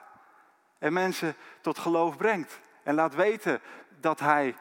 En 0.79 0.93
mensen 0.93 1.35
tot 1.61 1.77
geloof 1.77 2.17
brengt. 2.17 2.59
En 2.83 2.95
laat 2.95 3.15
weten 3.15 3.61
dat 3.99 4.19
hij 4.19 4.55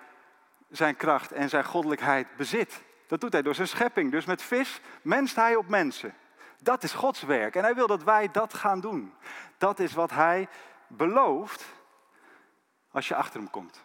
zijn 0.68 0.96
kracht 0.96 1.32
en 1.32 1.48
zijn 1.48 1.64
goddelijkheid 1.64 2.36
bezit. 2.36 2.82
Dat 3.06 3.20
doet 3.20 3.32
hij 3.32 3.42
door 3.42 3.54
zijn 3.54 3.68
schepping. 3.68 4.10
Dus 4.10 4.24
met 4.24 4.42
vis 4.42 4.80
menst 5.02 5.36
hij 5.36 5.56
op 5.56 5.68
mensen. 5.68 6.14
Dat 6.62 6.82
is 6.82 6.92
Gods 6.92 7.22
werk. 7.22 7.56
En 7.56 7.62
hij 7.62 7.74
wil 7.74 7.86
dat 7.86 8.02
wij 8.02 8.30
dat 8.30 8.54
gaan 8.54 8.80
doen. 8.80 9.14
Dat 9.58 9.78
is 9.78 9.92
wat 9.92 10.10
hij 10.10 10.48
belooft 10.86 11.64
als 12.90 13.08
je 13.08 13.14
achter 13.14 13.40
hem 13.40 13.50
komt. 13.50 13.84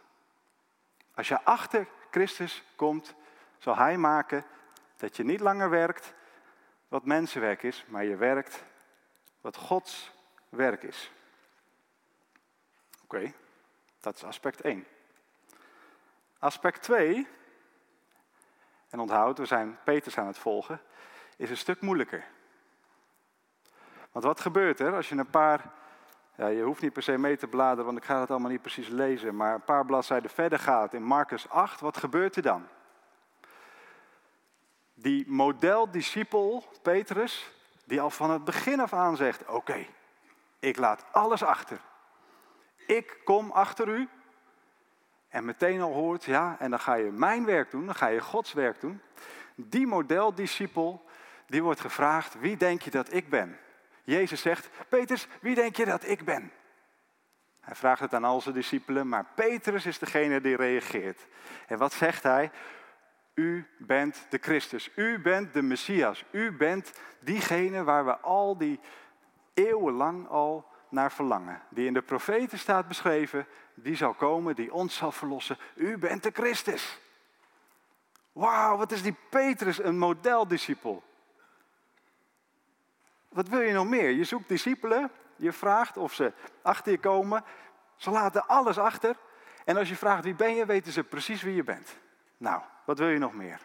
Als 1.16 1.28
je 1.28 1.44
achter 1.44 1.88
Christus 2.12 2.64
komt, 2.76 3.16
zal 3.58 3.76
Hij 3.76 3.98
maken 3.98 4.46
dat 4.98 5.16
je 5.16 5.24
niet 5.24 5.40
langer 5.40 5.70
werkt 5.70 6.14
wat 6.88 7.06
mensenwerk 7.06 7.64
is, 7.64 7.86
maar 7.88 8.04
je 8.04 8.16
werkt 8.16 8.64
wat 9.42 9.56
Gods 9.56 10.12
werk 10.50 10.84
is. 10.84 11.12
Oké, 13.04 13.34
dat 14.00 14.16
is 14.16 14.24
aspect 14.24 14.62
1. 14.62 14.86
Aspect 16.40 16.82
2, 16.82 17.28
en 18.90 19.00
onthoud, 19.00 19.38
we 19.38 19.46
zijn 19.46 19.78
Peters 19.84 20.18
aan 20.18 20.28
het 20.28 20.38
volgen, 20.38 20.82
is 21.38 21.50
een 21.50 21.58
stuk 21.58 21.82
moeilijker. 21.82 22.26
Want 24.12 24.26
wat 24.26 24.40
gebeurt 24.40 24.80
er 24.80 24.96
als 24.96 25.10
je 25.10 25.16
een 25.16 25.30
paar, 25.30 25.72
ja, 26.36 26.48
je 26.48 26.62
hoeft 26.62 26.82
niet 26.82 26.94
per 26.94 27.04
se 27.04 27.18
mee 27.18 27.38
te 27.38 27.48
bladeren, 27.48 27.86
want 27.86 27.98
ik 27.98 28.04
ga 28.04 28.20
het 28.20 28.32
allemaal 28.32 28.52
niet 28.52 28.62
precies 28.62 28.88
lezen, 28.88 29.36
maar 29.36 29.54
een 29.54 29.64
paar 29.64 29.86
bladzijden 29.86 30.30
verder 30.30 30.60
gaat 30.60 30.94
in 30.94 31.04
Marcus 31.04 31.50
8, 31.50 31.80
wat 31.80 31.98
gebeurt 31.98 32.36
er 32.36 32.42
dan? 32.42 32.68
Die 35.00 35.26
modeldiscipel 35.28 36.64
Petrus, 36.82 37.52
die 37.86 38.02
al 38.02 38.10
van 38.10 38.32
het 38.32 38.44
begin 38.44 38.80
af 38.80 38.94
aan 38.94 39.16
zegt: 39.16 39.48
Oké, 39.48 39.86
ik 40.60 40.78
laat 40.78 41.06
alles 41.12 41.44
achter. 41.44 41.80
Ik 42.88 43.18
kom 43.24 43.52
achter 43.52 43.88
u. 43.88 44.10
En 45.28 45.46
meteen 45.46 45.82
al 45.82 45.94
hoort, 45.94 46.24
ja, 46.24 46.56
en 46.60 46.70
dan 46.70 46.80
ga 46.80 46.94
je 46.94 47.12
mijn 47.12 47.46
werk 47.46 47.72
doen, 47.72 47.86
dan 47.86 47.96
ga 47.96 48.08
je 48.08 48.22
Gods 48.22 48.54
werk 48.54 48.82
doen. 48.82 49.02
Die 49.56 49.88
modeldiscipel, 49.88 51.06
die 51.48 51.64
wordt 51.64 51.80
gevraagd: 51.80 52.40
Wie 52.40 52.58
denk 52.58 52.82
je 52.82 52.92
dat 52.92 53.14
ik 53.14 53.30
ben? 53.30 53.58
Jezus 54.04 54.42
zegt: 54.42 54.70
Petrus, 54.90 55.28
wie 55.42 55.56
denk 55.56 55.76
je 55.76 55.86
dat 55.86 56.08
ik 56.08 56.26
ben? 56.26 56.52
Hij 57.60 57.76
vraagt 57.76 58.02
het 58.02 58.14
aan 58.14 58.24
al 58.24 58.42
zijn 58.42 58.56
discipelen, 58.56 59.08
maar 59.08 59.26
Petrus 59.36 59.86
is 59.86 60.00
degene 60.00 60.42
die 60.42 60.56
reageert. 60.56 61.28
En 61.68 61.78
wat 61.78 61.94
zegt 61.94 62.24
hij? 62.24 62.52
U 63.38 63.68
bent 63.78 64.26
de 64.30 64.38
Christus. 64.42 64.90
U 64.96 65.20
bent 65.20 65.54
de 65.54 65.62
Messias. 65.62 66.24
U 66.32 66.52
bent 66.52 66.92
diegene 67.20 67.84
waar 67.84 68.06
we 68.06 68.18
al 68.18 68.58
die 68.58 68.80
eeuwenlang 69.54 70.28
al 70.28 70.66
naar 70.90 71.12
verlangen. 71.12 71.62
Die 71.70 71.86
in 71.86 71.94
de 71.94 72.02
profeten 72.02 72.60
staat 72.60 72.88
beschreven. 72.88 73.48
Die 73.74 73.96
zal 73.96 74.14
komen, 74.14 74.56
die 74.56 74.74
ons 74.74 74.96
zal 74.96 75.12
verlossen. 75.12 75.58
U 75.76 75.98
bent 75.98 76.24
de 76.24 76.32
Christus. 76.34 77.00
Wauw, 78.32 78.78
wat 78.78 78.92
is 78.92 79.02
die 79.02 79.16
Petrus 79.30 79.84
een 79.84 79.98
modeldiscipel. 79.98 81.04
Wat 83.30 83.48
wil 83.48 83.62
je 83.62 83.74
nog 83.74 83.88
meer? 83.88 84.10
Je 84.10 84.24
zoekt 84.24 84.48
discipelen. 84.50 85.12
Je 85.36 85.52
vraagt 85.52 85.98
of 85.98 86.14
ze 86.14 86.34
achter 86.62 86.92
je 86.92 87.00
komen. 87.00 87.44
Ze 87.96 88.10
laten 88.10 88.48
alles 88.48 88.78
achter. 88.78 89.16
En 89.66 89.78
als 89.78 89.90
je 89.90 89.96
vraagt 89.96 90.24
wie 90.24 90.36
ben 90.36 90.56
je, 90.56 90.66
weten 90.66 90.92
ze 90.92 91.04
precies 91.04 91.42
wie 91.42 91.56
je 91.56 91.64
bent. 91.64 91.98
Nou, 92.38 92.62
wat 92.88 92.98
wil 92.98 93.08
je 93.08 93.18
nog 93.18 93.34
meer? 93.34 93.62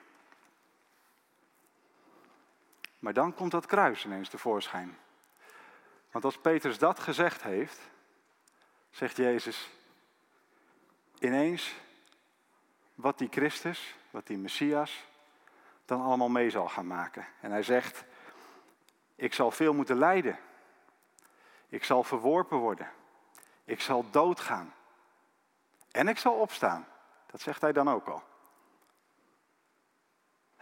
Maar 2.98 3.12
dan 3.12 3.34
komt 3.34 3.50
dat 3.50 3.66
kruis 3.66 4.04
ineens 4.04 4.28
tevoorschijn. 4.28 4.98
Want 6.10 6.24
als 6.24 6.38
Petrus 6.38 6.78
dat 6.78 6.98
gezegd 6.98 7.42
heeft, 7.42 7.80
zegt 8.90 9.16
Jezus 9.16 9.70
ineens 11.18 11.74
wat 12.94 13.18
die 13.18 13.28
Christus, 13.30 13.94
wat 14.10 14.26
die 14.26 14.38
Messias, 14.38 15.06
dan 15.84 16.02
allemaal 16.02 16.28
mee 16.28 16.50
zal 16.50 16.68
gaan 16.68 16.86
maken. 16.86 17.26
En 17.40 17.50
hij 17.50 17.62
zegt, 17.62 18.04
ik 19.14 19.34
zal 19.34 19.50
veel 19.50 19.74
moeten 19.74 19.98
lijden. 19.98 20.38
Ik 21.68 21.84
zal 21.84 22.02
verworpen 22.02 22.58
worden. 22.58 22.90
Ik 23.64 23.80
zal 23.80 24.10
doodgaan. 24.10 24.74
En 25.90 26.08
ik 26.08 26.18
zal 26.18 26.34
opstaan. 26.34 26.86
Dat 27.26 27.40
zegt 27.40 27.60
hij 27.60 27.72
dan 27.72 27.90
ook 27.90 28.08
al 28.08 28.30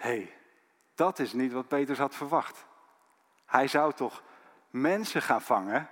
hey, 0.00 0.37
dat 0.95 1.19
is 1.19 1.33
niet 1.33 1.52
wat 1.52 1.69
Petrus 1.69 1.99
had 1.99 2.14
verwacht. 2.14 2.66
Hij 3.47 3.69
zou 3.69 3.92
toch 3.92 4.23
mensen 4.71 5.23
gaan 5.23 5.42
vangen? 5.42 5.88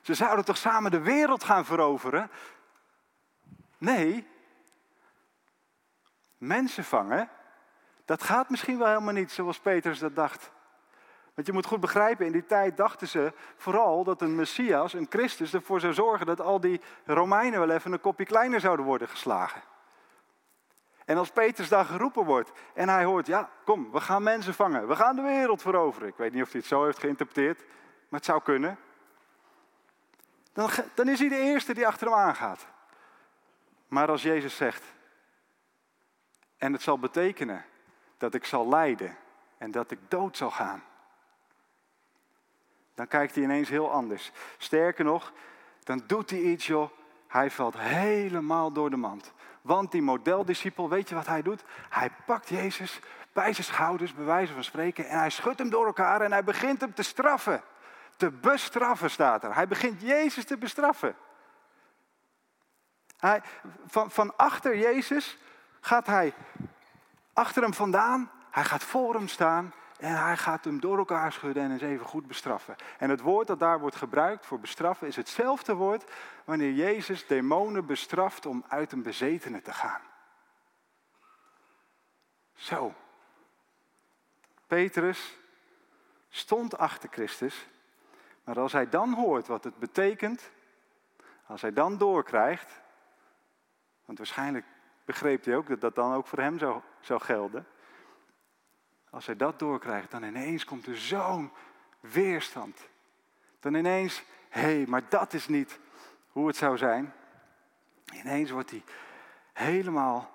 Ze 0.00 0.14
zouden 0.14 0.44
toch 0.44 0.56
samen 0.56 0.90
de 0.90 1.00
wereld 1.00 1.44
gaan 1.44 1.64
veroveren? 1.64 2.30
Nee, 3.78 4.26
mensen 6.38 6.84
vangen, 6.84 7.30
dat 8.04 8.22
gaat 8.22 8.50
misschien 8.50 8.78
wel 8.78 8.86
helemaal 8.86 9.14
niet 9.14 9.32
zoals 9.32 9.58
Petrus 9.58 9.98
dat 9.98 10.14
dacht. 10.16 10.50
Want 11.34 11.46
je 11.46 11.52
moet 11.52 11.66
goed 11.66 11.80
begrijpen, 11.80 12.26
in 12.26 12.32
die 12.32 12.46
tijd 12.46 12.76
dachten 12.76 13.08
ze 13.08 13.32
vooral 13.56 14.04
dat 14.04 14.22
een 14.22 14.36
Messias, 14.36 14.92
een 14.92 15.06
Christus, 15.08 15.54
ervoor 15.54 15.80
zou 15.80 15.92
zorgen 15.92 16.26
dat 16.26 16.40
al 16.40 16.60
die 16.60 16.80
Romeinen 17.04 17.60
wel 17.60 17.70
even 17.70 17.92
een 17.92 18.00
kopje 18.00 18.24
kleiner 18.24 18.60
zouden 18.60 18.84
worden 18.84 19.08
geslagen. 19.08 19.62
En 21.08 21.16
als 21.16 21.30
Petrus 21.30 21.68
daar 21.68 21.84
geroepen 21.84 22.24
wordt 22.24 22.52
en 22.74 22.88
hij 22.88 23.04
hoort, 23.04 23.26
ja, 23.26 23.50
kom, 23.64 23.90
we 23.90 24.00
gaan 24.00 24.22
mensen 24.22 24.54
vangen, 24.54 24.88
we 24.88 24.96
gaan 24.96 25.16
de 25.16 25.22
wereld 25.22 25.62
veroveren. 25.62 26.08
Ik 26.08 26.16
weet 26.16 26.32
niet 26.32 26.42
of 26.42 26.50
hij 26.50 26.60
het 26.60 26.68
zo 26.68 26.84
heeft 26.84 26.98
geïnterpreteerd, 26.98 27.58
maar 28.08 28.20
het 28.20 28.24
zou 28.24 28.42
kunnen. 28.42 28.78
Dan, 30.52 30.70
dan 30.94 31.08
is 31.08 31.18
hij 31.18 31.28
de 31.28 31.38
eerste 31.38 31.74
die 31.74 31.86
achter 31.86 32.06
hem 32.06 32.16
aangaat. 32.16 32.66
Maar 33.86 34.08
als 34.08 34.22
Jezus 34.22 34.56
zegt, 34.56 34.84
en 36.56 36.72
het 36.72 36.82
zal 36.82 36.98
betekenen 36.98 37.64
dat 38.16 38.34
ik 38.34 38.44
zal 38.44 38.68
lijden 38.68 39.16
en 39.58 39.70
dat 39.70 39.90
ik 39.90 39.98
dood 40.08 40.36
zal 40.36 40.50
gaan, 40.50 40.82
dan 42.94 43.06
kijkt 43.06 43.34
hij 43.34 43.44
ineens 43.44 43.68
heel 43.68 43.90
anders. 43.90 44.32
Sterker 44.58 45.04
nog, 45.04 45.32
dan 45.84 46.02
doet 46.06 46.30
hij 46.30 46.40
iets, 46.40 46.66
joh, 46.66 46.90
hij 47.26 47.50
valt 47.50 47.78
helemaal 47.78 48.72
door 48.72 48.90
de 48.90 48.96
mand. 48.96 49.32
Want 49.62 49.92
die 49.92 50.02
modeldiscipel, 50.02 50.88
weet 50.88 51.08
je 51.08 51.14
wat 51.14 51.26
hij 51.26 51.42
doet? 51.42 51.64
Hij 51.88 52.10
pakt 52.26 52.48
Jezus 52.48 53.00
bij 53.32 53.52
zijn 53.52 53.66
schouders, 53.66 54.14
bij 54.14 54.24
wijze 54.24 54.52
van 54.52 54.64
spreken, 54.64 55.08
en 55.08 55.18
hij 55.18 55.30
schudt 55.30 55.58
hem 55.58 55.70
door 55.70 55.86
elkaar 55.86 56.20
en 56.20 56.32
hij 56.32 56.44
begint 56.44 56.80
hem 56.80 56.94
te 56.94 57.02
straffen. 57.02 57.62
Te 58.16 58.30
bestraffen 58.30 59.10
staat 59.10 59.44
er. 59.44 59.54
Hij 59.54 59.68
begint 59.68 60.00
Jezus 60.00 60.44
te 60.44 60.58
bestraffen. 60.58 61.16
Hij, 63.16 63.42
van, 63.86 64.10
van 64.10 64.36
achter 64.36 64.78
Jezus 64.78 65.38
gaat 65.80 66.06
hij 66.06 66.34
achter 67.32 67.62
hem 67.62 67.74
vandaan. 67.74 68.30
Hij 68.50 68.64
gaat 68.64 68.82
voor 68.82 69.14
hem 69.14 69.28
staan 69.28 69.72
En 69.98 70.22
hij 70.22 70.36
gaat 70.36 70.64
hem 70.64 70.80
door 70.80 70.98
elkaar 70.98 71.32
schudden 71.32 71.62
en 71.62 71.70
eens 71.70 71.82
even 71.82 72.06
goed 72.06 72.26
bestraffen. 72.26 72.76
En 72.98 73.10
het 73.10 73.20
woord 73.20 73.46
dat 73.46 73.58
daar 73.58 73.80
wordt 73.80 73.96
gebruikt 73.96 74.46
voor 74.46 74.60
bestraffen 74.60 75.06
is 75.06 75.16
hetzelfde 75.16 75.74
woord 75.74 76.12
wanneer 76.44 76.72
Jezus 76.72 77.26
demonen 77.26 77.86
bestraft 77.86 78.46
om 78.46 78.64
uit 78.68 78.92
een 78.92 79.02
bezetene 79.02 79.62
te 79.62 79.72
gaan. 79.72 80.00
Zo. 82.54 82.94
Petrus 84.66 85.36
stond 86.28 86.78
achter 86.78 87.08
Christus, 87.12 87.68
maar 88.44 88.58
als 88.58 88.72
hij 88.72 88.88
dan 88.88 89.12
hoort 89.12 89.46
wat 89.46 89.64
het 89.64 89.78
betekent, 89.78 90.50
als 91.46 91.62
hij 91.62 91.72
dan 91.72 91.98
doorkrijgt, 91.98 92.80
want 94.04 94.18
waarschijnlijk 94.18 94.66
begreep 95.04 95.44
hij 95.44 95.56
ook 95.56 95.68
dat 95.68 95.80
dat 95.80 95.94
dan 95.94 96.14
ook 96.14 96.26
voor 96.26 96.38
hem 96.38 96.58
zou, 96.58 96.80
zou 97.00 97.20
gelden. 97.20 97.66
Als 99.10 99.26
hij 99.26 99.36
dat 99.36 99.58
doorkrijgt, 99.58 100.10
dan 100.10 100.22
ineens 100.22 100.64
komt 100.64 100.86
er 100.86 100.98
zo'n 100.98 101.52
weerstand. 102.00 102.88
Dan 103.60 103.74
ineens, 103.74 104.22
hé, 104.48 104.60
hey, 104.60 104.84
maar 104.86 105.08
dat 105.08 105.32
is 105.32 105.48
niet 105.48 105.78
hoe 106.28 106.46
het 106.46 106.56
zou 106.56 106.76
zijn. 106.76 107.12
Ineens 108.12 108.50
wordt 108.50 108.70
hij 108.70 108.84
helemaal 109.52 110.32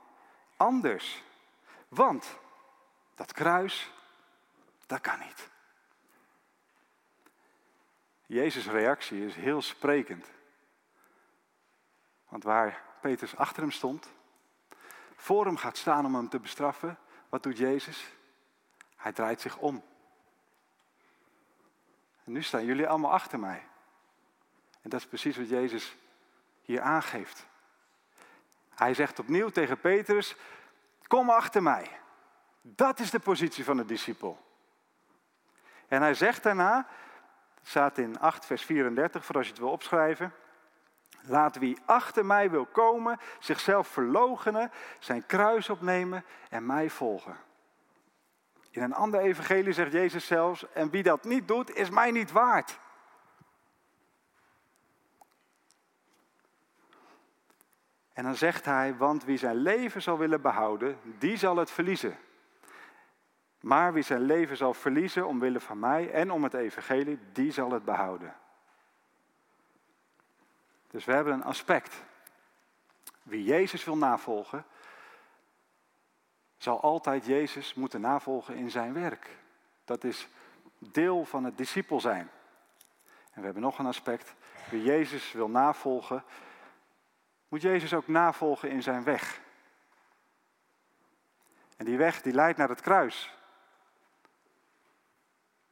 anders. 0.58 1.24
Want 1.88 2.38
dat 3.16 3.34
kruis, 3.34 3.92
dat 4.86 5.02
kan 5.02 5.20
niet. 5.20 5.50
Jezus' 8.26 8.68
reactie 8.68 9.26
is 9.26 9.36
heel 9.36 9.62
sprekend. 9.62 10.28
Want 12.30 12.44
waar 12.44 12.84
Petrus 13.02 13.36
achter 13.36 13.62
hem 13.62 13.72
stond, 13.72 14.10
voor 15.16 15.46
hem 15.46 15.58
gaat 15.58 15.78
staan 15.78 16.06
om 16.06 16.16
hem 16.16 16.30
te 16.30 16.40
bestraffen, 16.40 16.98
wat 17.30 17.44
doet 17.44 17.58
Jezus? 17.58 18.14
Hij 19.04 19.12
draait 19.12 19.42
zich 19.42 19.58
om. 19.58 19.84
En 22.24 22.32
nu 22.32 22.44
staan 22.44 22.66
jullie 22.66 22.88
allemaal 22.88 23.12
achter 23.12 23.40
mij. 23.40 23.68
En 24.82 24.90
dat 24.90 25.00
is 25.00 25.08
precies 25.08 25.38
wat 25.38 25.50
Jezus 25.50 25.96
hier 26.62 26.82
aangeeft. 26.82 27.46
Hij 28.76 28.94
zegt 28.94 29.20
opnieuw 29.20 29.50
tegen 29.50 29.80
Petrus: 29.80 30.36
Kom 31.08 31.30
achter 31.30 31.64
mij. 31.64 32.00
Dat 32.62 33.00
is 33.00 33.12
de 33.12 33.20
positie 33.20 33.64
van 33.64 33.78
de 33.78 33.86
discipel. 33.86 34.46
En 35.88 36.02
hij 36.02 36.14
zegt 36.14 36.44
daarna, 36.44 36.88
het 37.60 37.68
staat 37.68 37.98
in 37.98 38.20
8 38.20 38.46
vers 38.46 38.64
34, 38.64 39.26
voor 39.26 39.36
als 39.36 39.46
je 39.46 39.52
het 39.52 39.62
wil 39.62 39.72
opschrijven. 39.72 40.34
Laat 41.22 41.56
wie 41.56 41.78
achter 41.86 42.26
mij 42.26 42.50
wil 42.50 42.66
komen, 42.66 43.20
zichzelf 43.40 43.88
verloochenen, 43.88 44.72
zijn 45.00 45.26
kruis 45.26 45.70
opnemen 45.70 46.26
en 46.50 46.66
mij 46.66 46.90
volgen. 46.90 47.38
In 48.74 48.82
een 48.82 48.94
ander 48.94 49.20
evangelie 49.20 49.74
zegt 49.74 49.92
Jezus 49.92 50.26
zelfs, 50.26 50.72
en 50.72 50.90
wie 50.90 51.04
dat 51.04 51.24
niet 51.24 51.48
doet, 51.48 51.76
is 51.76 51.90
mij 51.90 52.12
niet 52.12 52.32
waard. 52.32 52.80
En 58.14 58.24
dan 58.24 58.36
zegt 58.36 58.66
hij, 58.66 58.96
want 58.96 59.24
wie 59.24 59.38
zijn 59.38 59.56
leven 59.56 60.02
zal 60.02 60.18
willen 60.18 60.42
behouden, 60.42 61.00
die 61.04 61.38
zal 61.38 61.58
het 61.58 61.72
verliezen. 61.72 62.18
Maar 63.60 63.94
wie 63.94 64.04
zijn 64.04 64.22
leven 64.22 64.58
zal 64.58 64.74
verliezen 64.74 65.28
omwille 65.28 65.60
van 65.60 65.80
mij 65.80 66.12
en 66.12 66.32
om 66.32 66.44
het 66.44 66.54
evangelie, 66.54 67.20
die 67.32 67.52
zal 67.52 67.72
het 67.72 67.86
behouden. 67.86 68.36
Dus 70.88 71.06
we 71.06 71.12
hebben 71.12 71.34
een 71.34 71.44
aspect. 71.44 72.04
Wie 73.24 73.44
Jezus 73.44 73.84
wil 73.84 73.98
navolgen, 73.98 74.66
zal 76.64 76.82
altijd 76.82 77.26
Jezus 77.26 77.74
moeten 77.74 78.02
navolgen 78.02 78.56
in 78.56 78.72
zijn 78.72 78.94
werk. 78.94 79.38
Dat 79.86 80.04
is 80.04 80.28
deel 80.78 81.26
van 81.26 81.44
het 81.44 81.58
discipel 81.58 82.00
zijn. 82.00 82.30
En 83.32 83.40
we 83.40 83.46
hebben 83.46 83.62
nog 83.62 83.80
een 83.80 83.86
aspect. 83.86 84.34
Wie 84.70 84.84
Jezus 84.84 85.32
wil 85.32 85.50
navolgen, 85.50 86.24
moet 87.48 87.62
Jezus 87.62 87.94
ook 87.94 88.08
navolgen 88.08 88.70
in 88.70 88.84
zijn 88.84 89.04
weg. 89.04 89.42
En 91.78 91.86
die 91.86 91.98
weg 91.98 92.22
die 92.22 92.34
leidt 92.34 92.58
naar 92.58 92.70
het 92.70 92.82
kruis. 92.82 93.38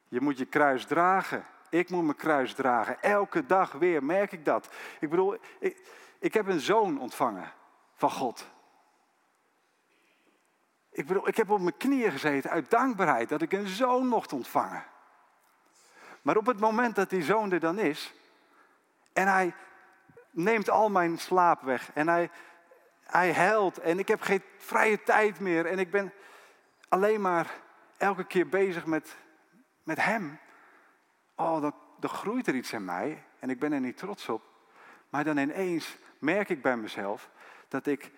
Je 0.08 0.22
moet 0.22 0.38
je 0.38 0.46
kruis 0.46 0.86
dragen. 0.86 1.46
Ik 1.70 1.90
moet 1.90 2.04
mijn 2.04 2.18
kruis 2.18 2.54
dragen. 2.54 3.02
Elke 3.02 3.46
dag 3.46 3.72
weer 3.72 4.04
merk 4.04 4.32
ik 4.32 4.46
dat. 4.46 4.70
Ik 5.00 5.10
bedoel, 5.10 5.38
ik, 5.60 5.88
ik 6.20 6.34
heb 6.34 6.48
een 6.48 6.60
zoon 6.60 7.00
ontvangen 7.00 7.52
van 7.94 8.12
God. 8.12 8.50
Ik 10.92 11.08
bedoel, 11.08 11.28
ik 11.28 11.38
heb 11.38 11.50
op 11.50 11.60
mijn 11.60 11.78
knieën 11.78 12.12
gezeten 12.12 12.50
uit 12.50 12.70
dankbaarheid 12.70 13.30
dat 13.30 13.42
ik 13.42 13.52
een 13.52 13.68
zoon 13.68 14.08
mocht 14.08 14.34
ontvangen. 14.34 14.84
Maar 16.22 16.38
op 16.38 16.46
het 16.46 16.60
moment 16.60 16.96
dat 16.96 17.10
die 17.10 17.24
zoon 17.24 17.52
er 17.52 17.60
dan 17.60 17.80
is 17.80 18.14
en 19.14 19.28
hij 19.28 19.54
neemt 20.32 20.70
al 20.70 20.90
mijn 20.90 21.18
slaap 21.18 21.62
weg 21.62 21.92
en 21.94 22.08
hij, 22.08 22.30
hij 23.04 23.34
huilt 23.34 23.78
en 23.78 24.00
ik 24.00 24.08
heb 24.08 24.22
geen 24.22 24.44
vrije 24.58 25.04
tijd 25.04 25.40
meer 25.40 25.66
en 25.66 25.80
ik 25.80 25.92
ben 25.92 26.14
alleen 26.90 27.22
maar 27.22 27.60
elke 27.98 28.24
keer 28.24 28.48
bezig 28.48 28.86
met, 28.86 29.16
met 29.84 30.04
hem. 30.04 30.40
Oh, 31.36 31.62
dan, 31.62 31.74
dan 32.00 32.10
groeit 32.10 32.48
er 32.48 32.56
iets 32.56 32.74
in 32.74 32.86
mij 32.86 33.24
en 33.40 33.50
ik 33.50 33.60
ben 33.60 33.72
er 33.72 33.80
niet 33.80 33.98
trots 33.98 34.30
op. 34.30 34.44
Maar 35.10 35.24
dan 35.24 35.38
ineens 35.38 35.98
merk 36.20 36.50
ik 36.50 36.62
bij 36.62 36.78
mezelf 36.78 37.30
dat 37.68 37.86
ik 37.86 38.12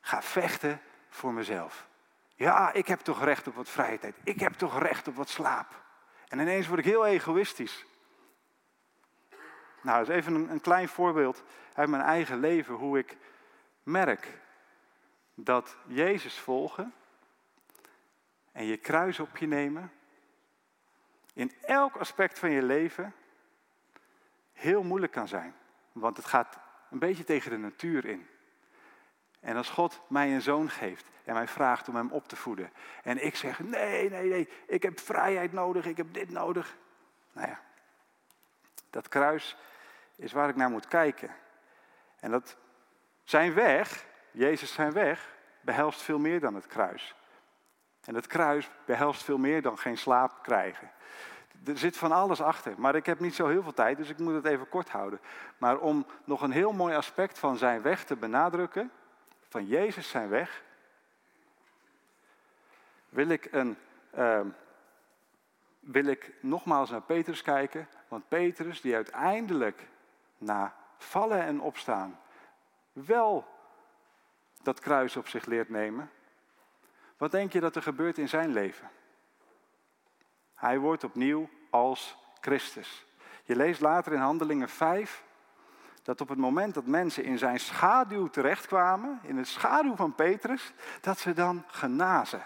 ga 0.00 0.22
vechten 0.22 0.80
voor 1.08 1.32
mezelf. 1.32 1.90
Ja, 2.34 2.72
ik 2.72 2.86
heb 2.86 3.00
toch 3.00 3.24
recht 3.24 3.46
op 3.48 3.54
wat 3.54 3.68
vrije 3.68 3.98
tijd. 3.98 4.14
Ik 4.24 4.40
heb 4.40 4.52
toch 4.52 4.78
recht 4.78 5.08
op 5.08 5.14
wat 5.14 5.28
slaap. 5.28 5.82
En 6.28 6.38
ineens 6.38 6.66
word 6.66 6.78
ik 6.78 6.84
heel 6.84 7.06
egoïstisch. 7.06 7.86
Nou, 9.82 9.98
dat 9.98 10.08
is 10.08 10.14
even 10.14 10.34
een, 10.34 10.50
een 10.50 10.60
klein 10.60 10.88
voorbeeld 10.88 11.42
uit 11.74 11.88
mijn 11.88 12.02
eigen 12.02 12.40
leven 12.40 12.74
hoe 12.74 12.98
ik 12.98 13.16
merk 13.82 14.40
dat 15.34 15.76
Jezus 15.86 16.38
volgen 16.38 16.94
en 18.52 18.64
je 18.64 18.76
kruis 18.76 19.20
op 19.20 19.36
je 19.36 19.46
nemen 19.46 19.92
in 21.32 21.52
elk 21.60 21.96
aspect 21.96 22.38
van 22.38 22.50
je 22.50 22.62
leven 22.62 23.14
heel 24.52 24.82
moeilijk 24.82 25.12
kan 25.12 25.28
zijn. 25.28 25.54
Want 25.92 26.16
het 26.16 26.26
gaat 26.26 26.58
een 26.90 26.98
beetje 26.98 27.24
tegen 27.24 27.50
de 27.50 27.56
natuur 27.56 28.04
in. 28.04 28.28
En 29.42 29.56
als 29.56 29.70
God 29.70 30.00
mij 30.06 30.34
een 30.34 30.42
zoon 30.42 30.70
geeft 30.70 31.04
en 31.24 31.34
mij 31.34 31.48
vraagt 31.48 31.88
om 31.88 31.96
hem 31.96 32.10
op 32.10 32.28
te 32.28 32.36
voeden. 32.36 32.72
En 33.02 33.24
ik 33.24 33.36
zeg, 33.36 33.60
nee, 33.60 34.10
nee, 34.10 34.28
nee, 34.28 34.48
ik 34.66 34.82
heb 34.82 35.00
vrijheid 35.00 35.52
nodig, 35.52 35.86
ik 35.86 35.96
heb 35.96 36.14
dit 36.14 36.30
nodig. 36.30 36.76
Nou 37.32 37.48
ja, 37.48 37.60
dat 38.90 39.08
kruis 39.08 39.56
is 40.16 40.32
waar 40.32 40.48
ik 40.48 40.56
naar 40.56 40.70
moet 40.70 40.88
kijken. 40.88 41.30
En 42.20 42.30
dat 42.30 42.56
zijn 43.24 43.54
weg, 43.54 44.04
Jezus 44.30 44.72
zijn 44.72 44.92
weg, 44.92 45.36
behelst 45.60 46.02
veel 46.02 46.18
meer 46.18 46.40
dan 46.40 46.54
het 46.54 46.66
kruis. 46.66 47.14
En 48.04 48.14
het 48.14 48.26
kruis 48.26 48.70
behelst 48.84 49.22
veel 49.22 49.38
meer 49.38 49.62
dan 49.62 49.78
geen 49.78 49.98
slaap 49.98 50.42
krijgen. 50.42 50.90
Er 51.64 51.78
zit 51.78 51.96
van 51.96 52.12
alles 52.12 52.40
achter, 52.40 52.74
maar 52.76 52.94
ik 52.94 53.06
heb 53.06 53.20
niet 53.20 53.34
zo 53.34 53.48
heel 53.48 53.62
veel 53.62 53.74
tijd, 53.74 53.96
dus 53.96 54.08
ik 54.08 54.18
moet 54.18 54.34
het 54.34 54.44
even 54.44 54.68
kort 54.68 54.88
houden. 54.88 55.20
Maar 55.58 55.78
om 55.78 56.06
nog 56.24 56.42
een 56.42 56.50
heel 56.50 56.72
mooi 56.72 56.94
aspect 56.94 57.38
van 57.38 57.56
zijn 57.56 57.82
weg 57.82 58.04
te 58.04 58.16
benadrukken, 58.16 58.90
van 59.52 59.66
Jezus 59.66 60.08
zijn 60.08 60.28
weg, 60.28 60.62
wil 63.08 63.28
ik, 63.28 63.48
een, 63.50 63.76
uh, 64.18 64.40
wil 65.80 66.04
ik 66.04 66.32
nogmaals 66.40 66.90
naar 66.90 67.02
Petrus 67.02 67.42
kijken. 67.42 67.88
Want 68.08 68.28
Petrus, 68.28 68.80
die 68.80 68.94
uiteindelijk 68.94 69.88
na 70.38 70.74
vallen 70.96 71.42
en 71.42 71.60
opstaan 71.60 72.20
wel 72.92 73.46
dat 74.62 74.80
kruis 74.80 75.16
op 75.16 75.28
zich 75.28 75.44
leert 75.44 75.68
nemen. 75.68 76.10
Wat 77.16 77.30
denk 77.30 77.52
je 77.52 77.60
dat 77.60 77.76
er 77.76 77.82
gebeurt 77.82 78.18
in 78.18 78.28
zijn 78.28 78.52
leven? 78.52 78.90
Hij 80.54 80.78
wordt 80.78 81.04
opnieuw 81.04 81.48
als 81.70 82.16
Christus. 82.40 83.06
Je 83.44 83.56
leest 83.56 83.80
later 83.80 84.12
in 84.12 84.20
Handelingen 84.20 84.68
5 84.68 85.24
dat 86.02 86.20
op 86.20 86.28
het 86.28 86.38
moment 86.38 86.74
dat 86.74 86.86
mensen 86.86 87.24
in 87.24 87.38
zijn 87.38 87.60
schaduw 87.60 88.26
terechtkwamen, 88.26 89.20
in 89.22 89.36
de 89.36 89.44
schaduw 89.44 89.96
van 89.96 90.14
Petrus, 90.14 90.72
dat 91.00 91.18
ze 91.18 91.32
dan 91.32 91.64
genazen. 91.66 92.42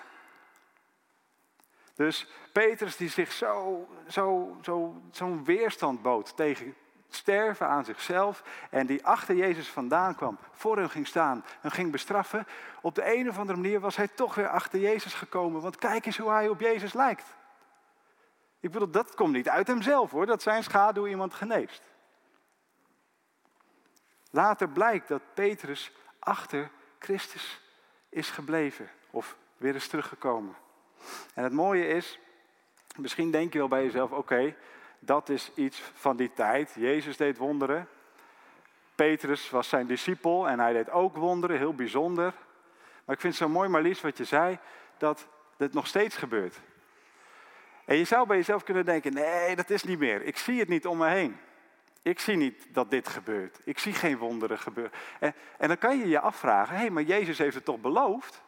Dus 1.95 2.29
Petrus 2.53 2.97
die 2.97 3.09
zich 3.09 3.33
zo, 3.33 3.89
zo, 4.09 4.57
zo, 4.63 5.03
zo'n 5.11 5.45
weerstand 5.45 6.03
bood 6.03 6.37
tegen 6.37 6.75
sterven 7.09 7.67
aan 7.67 7.85
zichzelf 7.85 8.43
en 8.71 8.87
die 8.87 9.05
achter 9.05 9.35
Jezus 9.35 9.69
vandaan 9.69 10.15
kwam, 10.15 10.39
voor 10.53 10.77
hem 10.77 10.89
ging 10.89 11.07
staan 11.07 11.45
en 11.61 11.71
ging 11.71 11.93
bestraffen, 11.93 12.47
op 12.81 12.95
de 12.95 13.15
een 13.15 13.29
of 13.29 13.39
andere 13.39 13.59
manier 13.59 13.81
was 13.81 13.97
hij 13.97 14.09
toch 14.09 14.35
weer 14.35 14.49
achter 14.49 14.81
Jezus 14.81 15.15
gekomen. 15.15 15.61
Want 15.61 15.77
kijk 15.77 16.07
eens 16.07 16.19
hoe 16.19 16.31
hij 16.31 16.49
op 16.49 16.61
Jezus 16.61 16.93
lijkt. 16.93 17.35
Ik 18.61 18.71
bedoel, 18.71 18.91
dat 18.91 19.15
komt 19.15 19.33
niet 19.33 19.49
uit 19.49 19.67
hemzelf 19.67 20.11
hoor, 20.11 20.27
dat 20.27 20.43
zijn 20.43 20.63
schaduw 20.63 21.07
iemand 21.07 21.35
geneest. 21.35 21.83
Later 24.31 24.69
blijkt 24.69 25.09
dat 25.09 25.23
Petrus 25.35 25.93
achter 26.19 26.71
Christus 26.99 27.61
is 28.09 28.31
gebleven 28.31 28.91
of 29.11 29.37
weer 29.57 29.75
is 29.75 29.89
teruggekomen. 29.89 30.57
En 31.35 31.43
het 31.45 31.53
mooie 31.53 31.89
is, 31.89 32.19
Misschien 32.97 33.31
denk 33.31 33.53
je 33.53 33.59
wel 33.59 33.69
bij 33.69 33.85
jezelf, 33.85 34.11
oké, 34.11 34.55
dat 34.99 35.29
is 35.29 35.51
iets 35.55 35.83
van 35.95 36.17
die 36.17 36.33
tijd. 36.35 36.75
Jezus 36.79 37.17
deed 37.17 37.37
wonderen. 37.37 37.89
Petrus 38.95 39.51
was 39.51 39.69
zijn 39.69 39.87
discipel 39.87 40.49
en 40.49 40.59
hij 40.59 40.73
deed 40.73 40.91
ook 40.91 41.17
wonderen, 41.17 41.59
heel 41.59 41.75
bijzonder. 41.75 42.35
Maar 43.05 43.15
ik 43.15 43.21
vind 43.21 43.39
het 43.39 43.43
zo 43.43 43.49
mooi, 43.49 43.69
Marlies, 43.69 44.01
wat 44.01 44.19
je 44.19 44.25
zei, 44.25 44.59
dat 44.99 45.27
dit 45.57 45.73
nog 45.73 45.87
steeds 45.87 46.17
gebeurt. 46.17 46.61
En 47.85 47.97
je 47.97 48.05
zou 48.05 48.27
bij 48.27 48.37
jezelf 48.37 48.63
kunnen 48.65 48.85
denken, 48.85 49.15
nee, 49.15 49.57
dat 49.57 49.71
is 49.71 49.85
niet 49.85 49.99
meer. 49.99 50.23
Ik 50.23 50.37
zie 50.37 50.59
het 50.59 50.69
niet 50.69 50.87
om 50.87 50.99
me 50.99 51.09
heen. 51.09 51.37
Ik 52.07 52.21
zie 52.21 52.37
niet 52.37 52.67
dat 52.75 52.91
dit 52.91 53.09
gebeurt. 53.09 53.61
Ik 53.65 53.79
zie 53.79 53.93
geen 53.93 54.19
wonderen 54.19 54.59
gebeuren. 54.59 54.93
En, 55.21 55.35
en 55.59 55.69
dan 55.69 55.79
kan 55.79 55.99
je 55.99 56.09
je 56.09 56.21
afvragen, 56.21 56.75
hé, 56.75 56.81
hey, 56.81 56.91
maar 56.91 57.03
Jezus 57.03 57.39
heeft 57.39 57.55
het 57.55 57.65
toch 57.65 57.81
beloofd? 57.81 58.43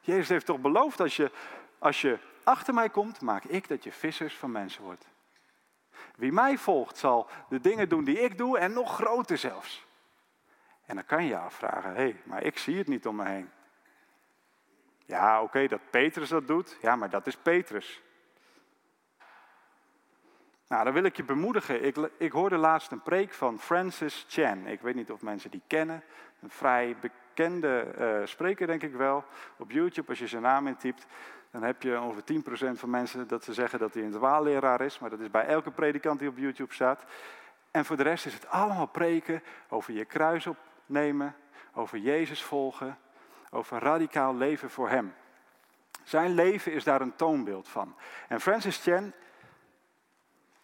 Jezus 0.00 0.28
heeft 0.28 0.46
toch 0.46 0.60
beloofd, 0.60 1.00
als 1.00 1.16
je, 1.16 1.30
als 1.78 2.00
je 2.00 2.18
achter 2.44 2.74
mij 2.74 2.88
komt, 2.88 3.20
maak 3.20 3.44
ik 3.44 3.68
dat 3.68 3.84
je 3.84 3.92
vissers 3.92 4.36
van 4.36 4.50
mensen 4.50 4.82
wordt. 4.82 5.08
Wie 6.16 6.32
mij 6.32 6.58
volgt 6.58 6.98
zal 6.98 7.28
de 7.48 7.60
dingen 7.60 7.88
doen 7.88 8.04
die 8.04 8.20
ik 8.20 8.38
doe 8.38 8.58
en 8.58 8.72
nog 8.72 8.94
groter 8.94 9.38
zelfs. 9.38 9.86
En 10.86 10.94
dan 10.94 11.04
kan 11.06 11.22
je 11.22 11.28
je 11.28 11.38
afvragen, 11.38 11.90
hé, 11.90 11.96
hey, 11.96 12.20
maar 12.24 12.42
ik 12.42 12.58
zie 12.58 12.78
het 12.78 12.88
niet 12.88 13.06
om 13.06 13.16
me 13.16 13.28
heen. 13.28 13.50
Ja, 15.06 15.42
oké, 15.42 15.66
dat 15.66 15.90
Petrus 15.90 16.28
dat 16.28 16.46
doet, 16.46 16.78
ja, 16.80 16.96
maar 16.96 17.10
dat 17.10 17.26
is 17.26 17.36
Petrus. 17.36 18.02
Nou, 20.72 20.84
dan 20.84 20.92
wil 20.92 21.04
ik 21.04 21.16
je 21.16 21.24
bemoedigen. 21.24 21.84
Ik, 21.84 21.96
ik 22.18 22.32
hoorde 22.32 22.56
laatst 22.56 22.90
een 22.90 23.02
preek 23.02 23.32
van 23.32 23.58
Francis 23.58 24.24
Chan. 24.28 24.66
Ik 24.66 24.80
weet 24.80 24.94
niet 24.94 25.10
of 25.10 25.22
mensen 25.22 25.50
die 25.50 25.62
kennen. 25.66 26.02
Een 26.40 26.50
vrij 26.50 26.96
bekende 27.00 27.94
uh, 28.00 28.26
spreker, 28.26 28.66
denk 28.66 28.82
ik 28.82 28.94
wel. 28.94 29.24
Op 29.56 29.70
YouTube, 29.70 30.08
als 30.08 30.18
je 30.18 30.26
zijn 30.26 30.42
naam 30.42 30.66
intypt, 30.66 31.06
dan 31.50 31.62
heb 31.62 31.82
je 31.82 32.00
ongeveer 32.00 32.42
10% 32.74 32.78
van 32.78 32.90
mensen 32.90 33.28
dat 33.28 33.44
ze 33.44 33.52
zeggen 33.52 33.78
dat 33.78 33.94
hij 33.94 34.02
een 34.02 34.10
dwaalleraar 34.10 34.80
is. 34.80 34.98
Maar 34.98 35.10
dat 35.10 35.20
is 35.20 35.30
bij 35.30 35.46
elke 35.46 35.70
predikant 35.70 36.18
die 36.18 36.28
op 36.28 36.38
YouTube 36.38 36.74
staat. 36.74 37.04
En 37.70 37.84
voor 37.84 37.96
de 37.96 38.02
rest 38.02 38.26
is 38.26 38.34
het 38.34 38.48
allemaal 38.48 38.86
preken 38.86 39.42
over 39.68 39.92
je 39.92 40.04
kruis 40.04 40.46
opnemen, 40.46 41.34
over 41.74 41.98
Jezus 41.98 42.42
volgen, 42.42 42.98
over 43.50 43.78
radicaal 43.78 44.36
leven 44.36 44.70
voor 44.70 44.88
Hem. 44.88 45.14
Zijn 46.02 46.34
leven 46.34 46.72
is 46.72 46.84
daar 46.84 47.00
een 47.00 47.16
toonbeeld 47.16 47.68
van. 47.68 47.94
En 48.28 48.40
Francis 48.40 48.82
Chan 48.82 49.12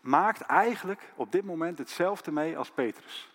maakt 0.01 0.41
eigenlijk 0.41 1.03
op 1.15 1.33
dit 1.33 1.45
moment 1.45 1.79
hetzelfde 1.79 2.33
mee 2.33 2.59
als 2.59 2.71
Petrus. 2.71 3.31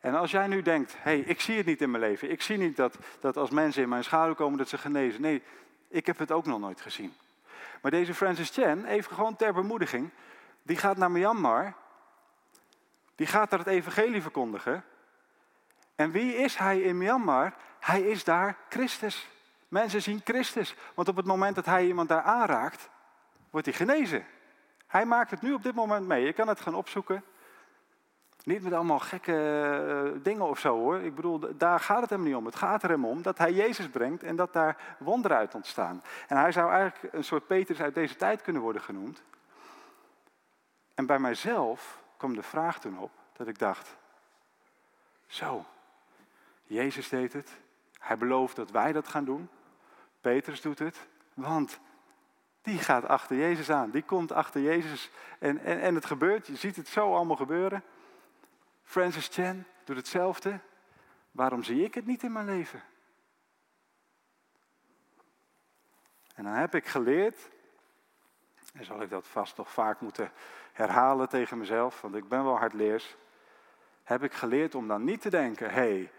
En 0.00 0.14
als 0.14 0.30
jij 0.30 0.46
nu 0.46 0.62
denkt, 0.62 0.92
hé, 0.92 0.98
hey, 1.02 1.18
ik 1.18 1.40
zie 1.40 1.56
het 1.56 1.66
niet 1.66 1.80
in 1.80 1.90
mijn 1.90 2.02
leven. 2.02 2.30
Ik 2.30 2.42
zie 2.42 2.58
niet 2.58 2.76
dat, 2.76 2.98
dat 3.20 3.36
als 3.36 3.50
mensen 3.50 3.82
in 3.82 3.88
mijn 3.88 4.04
schaduw 4.04 4.34
komen 4.34 4.58
dat 4.58 4.68
ze 4.68 4.78
genezen. 4.78 5.20
Nee, 5.20 5.42
ik 5.88 6.06
heb 6.06 6.18
het 6.18 6.32
ook 6.32 6.46
nog 6.46 6.60
nooit 6.60 6.80
gezien. 6.80 7.14
Maar 7.82 7.90
deze 7.90 8.14
Francis 8.14 8.50
Chan, 8.50 8.84
even 8.84 9.14
gewoon 9.14 9.36
ter 9.36 9.52
bemoediging, 9.52 10.10
die 10.62 10.76
gaat 10.76 10.96
naar 10.96 11.10
Myanmar. 11.10 11.74
Die 13.14 13.26
gaat 13.26 13.50
daar 13.50 13.58
het 13.58 13.68
evangelie 13.68 14.22
verkondigen. 14.22 14.84
En 15.94 16.10
wie 16.10 16.36
is 16.36 16.56
hij 16.56 16.80
in 16.80 16.98
Myanmar? 16.98 17.54
Hij 17.80 18.02
is 18.02 18.24
daar 18.24 18.56
Christus. 18.68 19.28
Mensen 19.68 20.02
zien 20.02 20.20
Christus. 20.24 20.74
Want 20.94 21.08
op 21.08 21.16
het 21.16 21.26
moment 21.26 21.54
dat 21.54 21.66
hij 21.66 21.86
iemand 21.86 22.08
daar 22.08 22.22
aanraakt, 22.22 22.88
wordt 23.50 23.66
hij 23.66 23.74
genezen. 23.74 24.26
Hij 24.92 25.06
maakt 25.06 25.30
het 25.30 25.42
nu 25.42 25.52
op 25.52 25.62
dit 25.62 25.74
moment 25.74 26.06
mee. 26.06 26.24
Je 26.24 26.32
kan 26.32 26.48
het 26.48 26.60
gaan 26.60 26.74
opzoeken. 26.74 27.24
Niet 28.44 28.62
met 28.62 28.72
allemaal 28.72 28.98
gekke 28.98 29.32
eh, 29.32 30.22
dingen 30.22 30.48
of 30.48 30.58
zo 30.58 30.78
hoor. 30.78 31.00
Ik 31.00 31.14
bedoel, 31.14 31.56
daar 31.56 31.80
gaat 31.80 32.00
het 32.00 32.10
hem 32.10 32.22
niet 32.22 32.34
om. 32.34 32.44
Het 32.44 32.56
gaat 32.56 32.82
er 32.82 32.90
hem 32.90 33.04
om 33.04 33.22
dat 33.22 33.38
hij 33.38 33.52
Jezus 33.52 33.88
brengt 33.88 34.22
en 34.22 34.36
dat 34.36 34.52
daar 34.52 34.96
wonderen 34.98 35.36
uit 35.36 35.54
ontstaan. 35.54 36.02
En 36.28 36.36
hij 36.36 36.52
zou 36.52 36.70
eigenlijk 36.70 37.14
een 37.14 37.24
soort 37.24 37.46
Petrus 37.46 37.80
uit 37.80 37.94
deze 37.94 38.16
tijd 38.16 38.42
kunnen 38.42 38.62
worden 38.62 38.82
genoemd. 38.82 39.22
En 40.94 41.06
bij 41.06 41.18
mijzelf 41.18 42.02
kwam 42.16 42.34
de 42.34 42.42
vraag 42.42 42.80
toen 42.80 42.98
op 42.98 43.10
dat 43.32 43.48
ik 43.48 43.58
dacht: 43.58 43.96
Zo, 45.26 45.64
Jezus 46.62 47.08
deed 47.08 47.32
het. 47.32 47.50
Hij 47.98 48.16
belooft 48.16 48.56
dat 48.56 48.70
wij 48.70 48.92
dat 48.92 49.08
gaan 49.08 49.24
doen. 49.24 49.48
Petrus 50.20 50.60
doet 50.60 50.78
het. 50.78 51.06
Want 51.34 51.80
die 52.62 52.78
gaat 52.78 53.04
achter 53.04 53.36
Jezus 53.36 53.70
aan. 53.70 53.90
Die 53.90 54.02
komt 54.02 54.32
achter 54.32 54.60
Jezus. 54.60 55.10
En, 55.38 55.58
en, 55.58 55.80
en 55.80 55.94
het 55.94 56.06
gebeurt. 56.06 56.46
Je 56.46 56.56
ziet 56.56 56.76
het 56.76 56.88
zo 56.88 57.14
allemaal 57.14 57.36
gebeuren. 57.36 57.84
Francis 58.82 59.28
Chan 59.28 59.64
doet 59.84 59.96
hetzelfde. 59.96 60.58
Waarom 61.30 61.62
zie 61.62 61.84
ik 61.84 61.94
het 61.94 62.06
niet 62.06 62.22
in 62.22 62.32
mijn 62.32 62.46
leven? 62.46 62.82
En 66.34 66.44
dan 66.44 66.52
heb 66.52 66.74
ik 66.74 66.86
geleerd, 66.86 67.50
en 68.74 68.84
zal 68.84 69.02
ik 69.02 69.10
dat 69.10 69.26
vast 69.26 69.56
nog 69.56 69.70
vaak 69.70 70.00
moeten 70.00 70.32
herhalen 70.72 71.28
tegen 71.28 71.58
mezelf, 71.58 72.00
want 72.00 72.14
ik 72.14 72.28
ben 72.28 72.44
wel 72.44 72.58
hardleers, 72.58 73.16
heb 74.02 74.22
ik 74.22 74.32
geleerd 74.32 74.74
om 74.74 74.88
dan 74.88 75.04
niet 75.04 75.20
te 75.20 75.30
denken, 75.30 75.70
hé, 75.70 75.80
hey, 75.80 76.12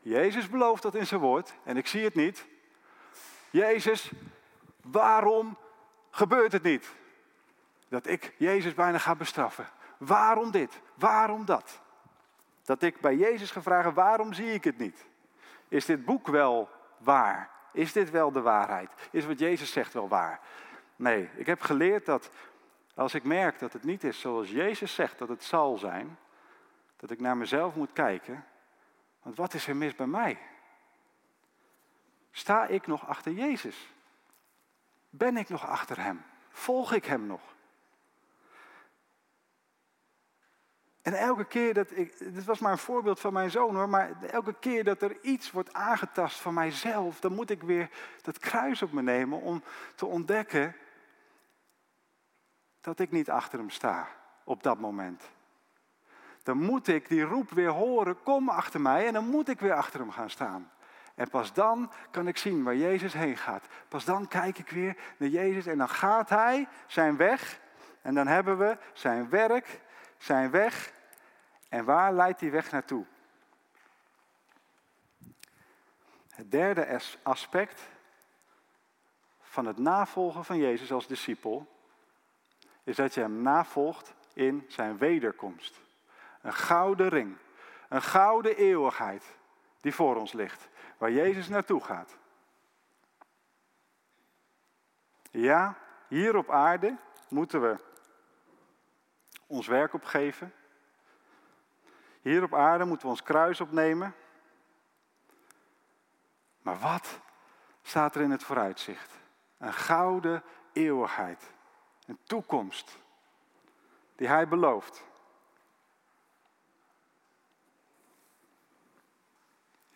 Jezus 0.00 0.48
belooft 0.48 0.82
dat 0.82 0.94
in 0.94 1.06
zijn 1.06 1.20
woord 1.20 1.54
en 1.64 1.76
ik 1.76 1.86
zie 1.86 2.04
het 2.04 2.14
niet. 2.14 2.46
Jezus, 3.50 4.10
waarom 4.82 5.56
gebeurt 6.16 6.52
het 6.52 6.62
niet? 6.62 6.94
Dat 7.88 8.06
ik 8.06 8.34
Jezus 8.36 8.74
bijna 8.74 8.98
ga 8.98 9.14
bestraffen. 9.14 9.68
Waarom 9.98 10.50
dit? 10.50 10.80
Waarom 10.94 11.44
dat? 11.44 11.80
Dat 12.64 12.82
ik 12.82 13.00
bij 13.00 13.16
Jezus 13.16 13.50
ga 13.50 13.62
vragen, 13.62 13.94
waarom 13.94 14.32
zie 14.32 14.52
ik 14.52 14.64
het 14.64 14.78
niet? 14.78 15.06
Is 15.68 15.84
dit 15.84 16.04
boek 16.04 16.26
wel 16.26 16.70
waar? 16.98 17.50
Is 17.72 17.92
dit 17.92 18.10
wel 18.10 18.32
de 18.32 18.40
waarheid? 18.40 18.90
Is 19.10 19.26
wat 19.26 19.38
Jezus 19.38 19.72
zegt 19.72 19.92
wel 19.92 20.08
waar? 20.08 20.40
Nee, 20.96 21.30
ik 21.34 21.46
heb 21.46 21.60
geleerd 21.60 22.06
dat 22.06 22.30
als 22.94 23.14
ik 23.14 23.24
merk 23.24 23.58
dat 23.58 23.72
het 23.72 23.84
niet 23.84 24.04
is 24.04 24.20
zoals 24.20 24.50
Jezus 24.50 24.94
zegt 24.94 25.18
dat 25.18 25.28
het 25.28 25.44
zal 25.44 25.78
zijn, 25.78 26.18
dat 26.96 27.10
ik 27.10 27.20
naar 27.20 27.36
mezelf 27.36 27.74
moet 27.74 27.92
kijken. 27.92 28.44
Want 29.22 29.36
wat 29.36 29.54
is 29.54 29.66
er 29.66 29.76
mis 29.76 29.94
bij 29.94 30.06
mij? 30.06 30.38
Sta 32.30 32.66
ik 32.66 32.86
nog 32.86 33.06
achter 33.06 33.32
Jezus? 33.32 33.94
Ben 35.16 35.36
ik 35.36 35.48
nog 35.48 35.66
achter 35.66 36.00
Hem? 36.00 36.24
Volg 36.50 36.92
ik 36.92 37.04
Hem 37.04 37.26
nog? 37.26 37.54
En 41.02 41.14
elke 41.14 41.44
keer 41.44 41.74
dat 41.74 41.96
ik, 41.96 42.18
dit 42.18 42.44
was 42.44 42.58
maar 42.58 42.72
een 42.72 42.78
voorbeeld 42.78 43.20
van 43.20 43.32
mijn 43.32 43.50
zoon 43.50 43.74
hoor, 43.74 43.88
maar 43.88 44.22
elke 44.22 44.54
keer 44.58 44.84
dat 44.84 45.02
er 45.02 45.20
iets 45.22 45.50
wordt 45.50 45.72
aangetast 45.72 46.40
van 46.40 46.54
mijzelf, 46.54 47.20
dan 47.20 47.32
moet 47.32 47.50
ik 47.50 47.62
weer 47.62 47.90
dat 48.22 48.38
kruis 48.38 48.82
op 48.82 48.92
me 48.92 49.02
nemen 49.02 49.40
om 49.40 49.62
te 49.94 50.06
ontdekken 50.06 50.76
dat 52.80 52.98
ik 52.98 53.10
niet 53.10 53.30
achter 53.30 53.58
hem 53.58 53.70
sta 53.70 54.08
op 54.44 54.62
dat 54.62 54.78
moment. 54.78 55.22
Dan 56.42 56.58
moet 56.58 56.88
ik 56.88 57.08
die 57.08 57.22
roep 57.22 57.50
weer 57.50 57.70
horen, 57.70 58.22
kom 58.22 58.48
achter 58.48 58.80
mij 58.80 59.06
en 59.06 59.12
dan 59.12 59.26
moet 59.26 59.48
ik 59.48 59.60
weer 59.60 59.74
achter 59.74 60.00
hem 60.00 60.10
gaan 60.10 60.30
staan. 60.30 60.70
En 61.16 61.28
pas 61.30 61.52
dan 61.52 61.92
kan 62.10 62.28
ik 62.28 62.36
zien 62.36 62.64
waar 62.64 62.76
Jezus 62.76 63.12
heen 63.12 63.36
gaat. 63.36 63.66
Pas 63.88 64.04
dan 64.04 64.28
kijk 64.28 64.58
ik 64.58 64.70
weer 64.70 64.96
naar 65.16 65.28
Jezus 65.28 65.66
en 65.66 65.78
dan 65.78 65.88
gaat 65.88 66.28
hij 66.28 66.68
zijn 66.86 67.16
weg. 67.16 67.60
En 68.02 68.14
dan 68.14 68.26
hebben 68.26 68.58
we 68.58 68.78
zijn 68.92 69.28
werk, 69.28 69.80
zijn 70.18 70.50
weg 70.50 70.92
en 71.68 71.84
waar 71.84 72.12
leidt 72.12 72.38
die 72.38 72.50
weg 72.50 72.70
naartoe? 72.70 73.04
Het 76.30 76.50
derde 76.50 77.00
aspect 77.22 77.88
van 79.40 79.66
het 79.66 79.78
navolgen 79.78 80.44
van 80.44 80.58
Jezus 80.58 80.92
als 80.92 81.06
discipel 81.06 81.66
is 82.84 82.96
dat 82.96 83.14
je 83.14 83.20
hem 83.20 83.42
navolgt 83.42 84.14
in 84.32 84.64
zijn 84.68 84.98
wederkomst. 84.98 85.80
Een 86.42 86.54
gouden 86.54 87.08
ring, 87.08 87.36
een 87.88 88.02
gouden 88.02 88.56
eeuwigheid 88.56 89.24
die 89.80 89.94
voor 89.94 90.16
ons 90.16 90.32
ligt, 90.32 90.68
waar 90.98 91.10
Jezus 91.10 91.48
naartoe 91.48 91.84
gaat. 91.84 92.16
Ja, 95.30 95.78
hier 96.08 96.36
op 96.36 96.50
aarde 96.50 96.96
moeten 97.28 97.60
we 97.60 97.78
ons 99.46 99.66
werk 99.66 99.92
opgeven, 99.92 100.52
hier 102.20 102.42
op 102.42 102.54
aarde 102.54 102.84
moeten 102.84 103.06
we 103.06 103.12
ons 103.12 103.22
kruis 103.22 103.60
opnemen. 103.60 104.14
Maar 106.62 106.78
wat 106.78 107.20
staat 107.82 108.14
er 108.14 108.20
in 108.20 108.30
het 108.30 108.42
vooruitzicht? 108.42 109.12
Een 109.58 109.72
gouden 109.72 110.42
eeuwigheid. 110.72 111.50
Een 112.06 112.18
toekomst 112.22 112.98
die 114.16 114.28
hij 114.28 114.48
belooft. 114.48 115.04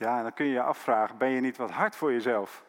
Ja, 0.00 0.16
en 0.16 0.22
dan 0.22 0.32
kun 0.32 0.46
je 0.46 0.52
je 0.52 0.62
afvragen, 0.62 1.16
ben 1.16 1.28
je 1.28 1.40
niet 1.40 1.56
wat 1.56 1.70
hard 1.70 1.96
voor 1.96 2.12
jezelf? 2.12 2.64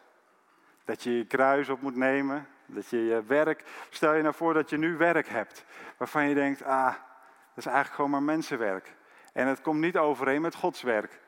Dat 0.84 1.02
je 1.02 1.16
je 1.16 1.26
kruis 1.26 1.68
op 1.68 1.80
moet 1.80 1.96
nemen, 1.96 2.46
dat 2.66 2.88
je 2.88 3.04
je 3.04 3.22
werk, 3.22 3.64
stel 3.90 4.14
je 4.14 4.22
nou 4.22 4.34
voor 4.34 4.54
dat 4.54 4.70
je 4.70 4.78
nu 4.78 4.96
werk 4.96 5.28
hebt, 5.28 5.64
waarvan 5.96 6.28
je 6.28 6.34
denkt, 6.34 6.62
ah, 6.62 6.86
dat 6.86 7.56
is 7.56 7.66
eigenlijk 7.66 7.94
gewoon 7.94 8.10
maar 8.10 8.22
mensenwerk. 8.22 8.94
En 9.32 9.46
het 9.46 9.60
komt 9.60 9.80
niet 9.80 9.96
overeen 9.96 10.40
met 10.40 10.54
Gods 10.54 10.82
werk. 10.82 11.20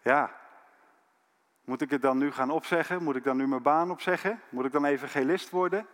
Ja, 0.00 0.30
moet 1.64 1.80
ik 1.80 1.90
het 1.90 2.02
dan 2.02 2.18
nu 2.18 2.32
gaan 2.32 2.50
opzeggen? 2.50 3.02
Moet 3.02 3.16
ik 3.16 3.24
dan 3.24 3.36
nu 3.36 3.46
mijn 3.46 3.62
baan 3.62 3.90
opzeggen? 3.90 4.40
Moet 4.48 4.64
ik 4.64 4.72
dan 4.72 4.84
evangelist 4.84 5.50
worden? 5.50 5.86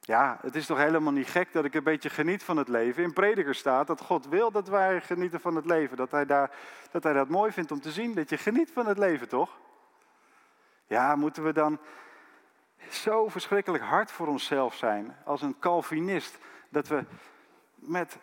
Ja, 0.00 0.38
het 0.42 0.54
is 0.54 0.66
toch 0.66 0.78
helemaal 0.78 1.12
niet 1.12 1.28
gek 1.28 1.52
dat 1.52 1.64
ik 1.64 1.74
een 1.74 1.84
beetje 1.84 2.10
geniet 2.10 2.42
van 2.42 2.56
het 2.56 2.68
leven. 2.68 3.02
In 3.02 3.12
prediker 3.12 3.54
staat 3.54 3.86
dat 3.86 4.00
God 4.00 4.28
wil 4.28 4.50
dat 4.50 4.68
wij 4.68 5.00
genieten 5.00 5.40
van 5.40 5.56
het 5.56 5.64
leven. 5.64 5.96
Dat 5.96 6.10
hij, 6.10 6.26
daar, 6.26 6.50
dat 6.90 7.02
hij 7.02 7.12
dat 7.12 7.28
mooi 7.28 7.52
vindt 7.52 7.72
om 7.72 7.80
te 7.80 7.90
zien, 7.90 8.14
dat 8.14 8.30
je 8.30 8.38
geniet 8.38 8.70
van 8.72 8.86
het 8.86 8.98
leven, 8.98 9.28
toch? 9.28 9.58
Ja, 10.86 11.16
moeten 11.16 11.44
we 11.44 11.52
dan 11.52 11.78
zo 12.88 13.28
verschrikkelijk 13.28 13.84
hard 13.84 14.10
voor 14.10 14.26
onszelf 14.26 14.74
zijn 14.74 15.16
als 15.24 15.42
een 15.42 15.58
Calvinist. 15.58 16.38
Dat 16.68 16.88
we 16.88 17.04
met 17.74 18.18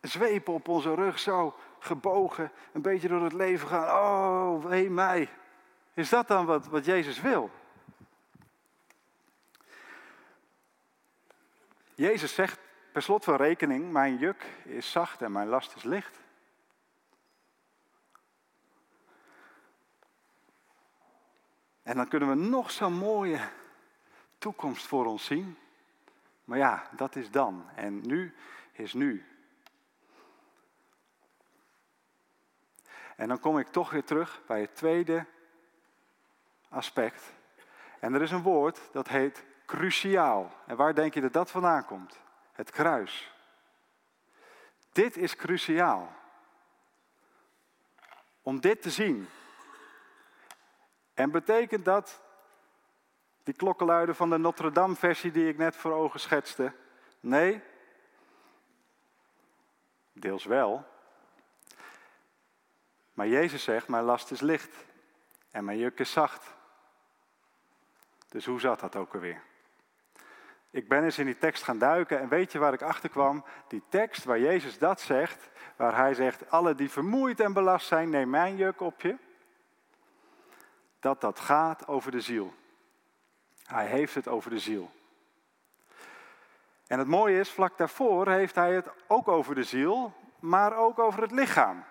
zwepen 0.00 0.52
op 0.52 0.68
onze 0.68 0.94
rug 0.94 1.18
zo 1.18 1.54
gebogen 1.78 2.50
een 2.72 2.82
beetje 2.82 3.08
door 3.08 3.22
het 3.22 3.32
leven 3.32 3.68
gaan. 3.68 3.88
Oh, 3.88 4.64
wee 4.64 4.90
mij. 4.90 5.28
Is 5.94 6.08
dat 6.08 6.28
dan 6.28 6.46
wat, 6.46 6.66
wat 6.66 6.84
Jezus 6.84 7.20
wil? 7.20 7.50
Jezus 11.98 12.34
zegt 12.34 12.58
per 12.92 13.02
slot 13.02 13.24
van 13.24 13.36
rekening, 13.36 13.92
mijn 13.92 14.16
juk 14.16 14.42
is 14.64 14.90
zacht 14.90 15.22
en 15.22 15.32
mijn 15.32 15.48
last 15.48 15.76
is 15.76 15.82
licht. 15.82 16.18
En 21.82 21.96
dan 21.96 22.08
kunnen 22.08 22.28
we 22.28 22.34
nog 22.34 22.70
zo'n 22.70 22.92
mooie 22.92 23.40
toekomst 24.38 24.86
voor 24.86 25.06
ons 25.06 25.24
zien. 25.24 25.58
Maar 26.44 26.58
ja, 26.58 26.88
dat 26.96 27.16
is 27.16 27.30
dan. 27.30 27.68
En 27.74 28.06
nu 28.06 28.34
is 28.72 28.92
nu. 28.92 29.26
En 33.16 33.28
dan 33.28 33.40
kom 33.40 33.58
ik 33.58 33.68
toch 33.68 33.90
weer 33.90 34.04
terug 34.04 34.40
bij 34.46 34.60
het 34.60 34.76
tweede 34.76 35.26
aspect. 36.68 37.32
En 38.00 38.14
er 38.14 38.22
is 38.22 38.30
een 38.30 38.42
woord 38.42 38.80
dat 38.92 39.08
heet 39.08 39.46
cruciaal. 39.68 40.52
En 40.66 40.76
waar 40.76 40.94
denk 40.94 41.14
je 41.14 41.20
dat 41.20 41.32
dat 41.32 41.50
vandaan 41.50 41.84
komt? 41.84 42.18
Het 42.52 42.70
kruis. 42.70 43.32
Dit 44.92 45.16
is 45.16 45.36
cruciaal. 45.36 46.12
Om 48.42 48.60
dit 48.60 48.82
te 48.82 48.90
zien. 48.90 49.28
En 51.14 51.30
betekent 51.30 51.84
dat 51.84 52.20
die 53.42 53.54
klokkenluider 53.54 54.14
van 54.14 54.30
de 54.30 54.38
Notre 54.38 54.72
Dame 54.72 54.94
versie 54.94 55.30
die 55.30 55.48
ik 55.48 55.56
net 55.56 55.76
voor 55.76 55.92
ogen 55.92 56.20
schetste? 56.20 56.72
Nee. 57.20 57.62
Deels 60.12 60.44
wel. 60.44 60.84
Maar 63.12 63.28
Jezus 63.28 63.62
zegt, 63.62 63.88
mijn 63.88 64.04
last 64.04 64.30
is 64.30 64.40
licht 64.40 64.76
en 65.50 65.64
mijn 65.64 65.78
juk 65.78 65.98
is 65.98 66.12
zacht. 66.12 66.54
Dus 68.28 68.44
hoe 68.44 68.60
zat 68.60 68.80
dat 68.80 68.96
ook 68.96 69.14
alweer? 69.14 69.46
Ik 70.70 70.88
ben 70.88 71.04
eens 71.04 71.18
in 71.18 71.24
die 71.24 71.38
tekst 71.38 71.62
gaan 71.62 71.78
duiken 71.78 72.20
en 72.20 72.28
weet 72.28 72.52
je 72.52 72.58
waar 72.58 72.72
ik 72.72 72.82
achter 72.82 73.08
kwam? 73.08 73.44
Die 73.68 73.82
tekst 73.88 74.24
waar 74.24 74.38
Jezus 74.38 74.78
dat 74.78 75.00
zegt, 75.00 75.50
waar 75.76 75.96
hij 75.96 76.14
zegt, 76.14 76.50
alle 76.50 76.74
die 76.74 76.90
vermoeid 76.90 77.40
en 77.40 77.52
belast 77.52 77.86
zijn, 77.86 78.10
neem 78.10 78.30
mijn 78.30 78.56
juk 78.56 78.80
op 78.80 79.00
je. 79.00 79.16
Dat 81.00 81.20
dat 81.20 81.40
gaat 81.40 81.88
over 81.88 82.10
de 82.10 82.20
ziel. 82.20 82.54
Hij 83.64 83.86
heeft 83.86 84.14
het 84.14 84.28
over 84.28 84.50
de 84.50 84.58
ziel. 84.58 84.90
En 86.86 86.98
het 86.98 87.08
mooie 87.08 87.38
is, 87.38 87.50
vlak 87.50 87.78
daarvoor 87.78 88.28
heeft 88.28 88.54
hij 88.54 88.74
het 88.74 88.88
ook 89.06 89.28
over 89.28 89.54
de 89.54 89.64
ziel, 89.64 90.12
maar 90.38 90.76
ook 90.76 90.98
over 90.98 91.22
het 91.22 91.30
lichaam. 91.30 91.84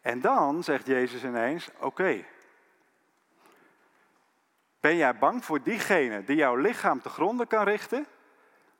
En 0.00 0.20
dan 0.20 0.64
zegt 0.64 0.86
Jezus 0.86 1.24
ineens: 1.24 1.68
Oké, 1.78 2.24
ben 4.80 4.96
jij 4.96 5.18
bang 5.18 5.44
voor 5.44 5.62
diegene 5.62 6.24
die 6.24 6.36
jouw 6.36 6.56
lichaam 6.56 7.00
te 7.00 7.08
gronden 7.08 7.46
kan 7.46 7.64
richten, 7.64 8.06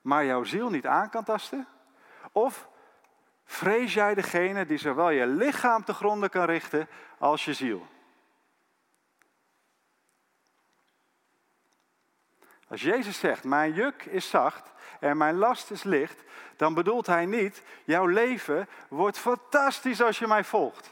maar 0.01 0.25
jouw 0.25 0.45
ziel 0.45 0.71
niet 0.71 0.87
aan 0.87 1.11
kan 1.11 1.25
tasten? 1.25 1.67
Of 2.33 2.69
vrees 3.45 3.95
jij 3.95 4.15
degene 4.15 4.67
die 4.67 4.79
zowel 4.79 5.11
je 5.11 5.27
lichaam 5.27 5.85
te 5.85 5.95
gronden 5.95 6.31
kan 6.31 6.45
richten 6.45 6.89
als 7.19 7.45
je 7.45 7.55
ziel? 7.55 7.87
Als 12.69 12.83
Jezus 12.83 13.19
zegt, 13.19 13.45
mijn 13.45 13.73
juk 13.73 14.05
is 14.05 14.31
zacht 14.31 14.73
en 15.01 15.17
mijn 15.17 15.37
last 15.37 15.71
is 15.71 15.83
licht, 15.83 16.23
dan 16.57 16.75
bedoelt 16.75 17.07
hij 17.07 17.27
niet, 17.27 17.63
jouw 17.85 18.07
leven 18.07 18.69
wordt 18.89 19.19
fantastisch 19.19 20.03
als 20.03 20.19
je 20.19 20.27
mij 20.27 20.45
volgt. 20.45 20.91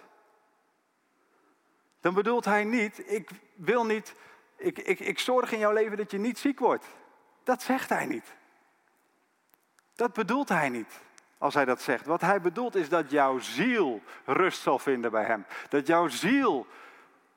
Dan 2.01 2.14
bedoelt 2.14 2.44
hij 2.44 2.64
niet, 2.64 3.11
ik 3.12 3.31
wil 3.55 3.85
niet 3.85 4.14
ik, 4.59 4.79
ik, 4.79 5.01
ik 5.01 5.18
zorg 5.18 5.53
in 5.53 5.59
jouw 5.59 5.73
leven 5.73 5.97
dat 5.97 6.11
je 6.11 6.18
niet 6.18 6.38
ziek 6.38 6.59
wordt. 6.59 6.87
Dat 7.44 7.62
zegt 7.62 7.88
hij 7.88 8.07
niet. 8.07 8.37
Dat 9.94 10.12
bedoelt 10.12 10.49
hij 10.49 10.68
niet 10.68 11.01
als 11.38 11.55
hij 11.55 11.64
dat 11.64 11.83
zegt. 11.83 12.07
Wat 12.07 12.21
hij 12.21 12.40
bedoelt 12.40 12.75
is 12.75 12.88
dat 12.88 13.11
jouw 13.11 13.38
ziel 13.38 14.03
rust 14.25 14.62
zal 14.62 14.79
vinden 14.79 15.11
bij 15.11 15.25
hem. 15.25 15.47
Dat 15.68 15.87
jouw 15.87 16.09
ziel 16.09 16.66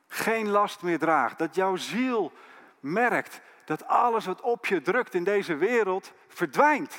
geen 0.07 0.49
last 0.49 0.81
meer 0.81 0.99
draagt. 0.99 1.37
Dat 1.37 1.55
jouw 1.55 1.75
ziel 1.75 2.31
merkt 2.79 3.41
dat 3.65 3.87
alles 3.87 4.25
wat 4.25 4.41
op 4.41 4.65
je 4.65 4.81
drukt 4.81 5.13
in 5.13 5.23
deze 5.23 5.55
wereld 5.55 6.13
verdwijnt. 6.27 6.95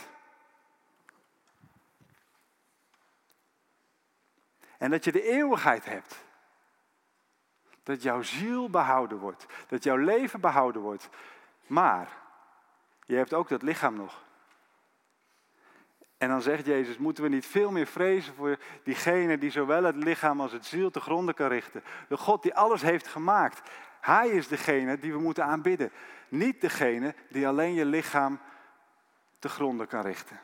En 4.78 4.90
dat 4.90 5.04
je 5.04 5.12
de 5.12 5.22
eeuwigheid 5.22 5.84
hebt. 5.84 6.24
Dat 7.82 8.02
jouw 8.02 8.22
ziel 8.22 8.70
behouden 8.70 9.18
wordt. 9.18 9.46
Dat 9.68 9.84
jouw 9.84 9.96
leven 9.96 10.40
behouden 10.40 10.82
wordt. 10.82 11.08
Maar 11.66 12.08
je 13.06 13.16
hebt 13.16 13.34
ook 13.34 13.48
dat 13.48 13.62
lichaam 13.62 13.94
nog. 13.94 14.22
En 16.18 16.28
dan 16.28 16.42
zegt 16.42 16.66
Jezus, 16.66 16.98
moeten 16.98 17.22
we 17.22 17.28
niet 17.28 17.46
veel 17.46 17.70
meer 17.70 17.86
vrezen 17.86 18.34
voor 18.34 18.58
diegene 18.82 19.38
die 19.38 19.50
zowel 19.50 19.84
het 19.84 19.96
lichaam 19.96 20.40
als 20.40 20.52
het 20.52 20.66
ziel 20.66 20.90
te 20.90 21.00
gronden 21.00 21.34
kan 21.34 21.48
richten. 21.48 21.82
De 22.08 22.16
God 22.16 22.42
die 22.42 22.54
alles 22.54 22.82
heeft 22.82 23.06
gemaakt. 23.06 23.70
Hij 24.00 24.28
is 24.28 24.48
degene 24.48 24.98
die 24.98 25.12
we 25.12 25.18
moeten 25.18 25.44
aanbidden. 25.44 25.92
Niet 26.28 26.60
degene 26.60 27.14
die 27.28 27.48
alleen 27.48 27.74
je 27.74 27.84
lichaam 27.84 28.40
te 29.38 29.48
gronden 29.48 29.86
kan 29.86 30.02
richten. 30.02 30.40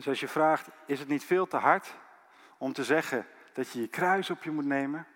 Dus 0.00 0.08
als 0.08 0.20
je 0.20 0.28
vraagt, 0.28 0.68
is 0.86 0.98
het 0.98 1.08
niet 1.08 1.24
veel 1.24 1.46
te 1.46 1.56
hard 1.56 1.94
om 2.58 2.72
te 2.72 2.84
zeggen 2.84 3.26
dat 3.52 3.70
je 3.70 3.80
je 3.80 3.88
kruis 3.88 4.30
op 4.30 4.42
je 4.42 4.50
moet 4.50 4.64
nemen? 4.64 5.06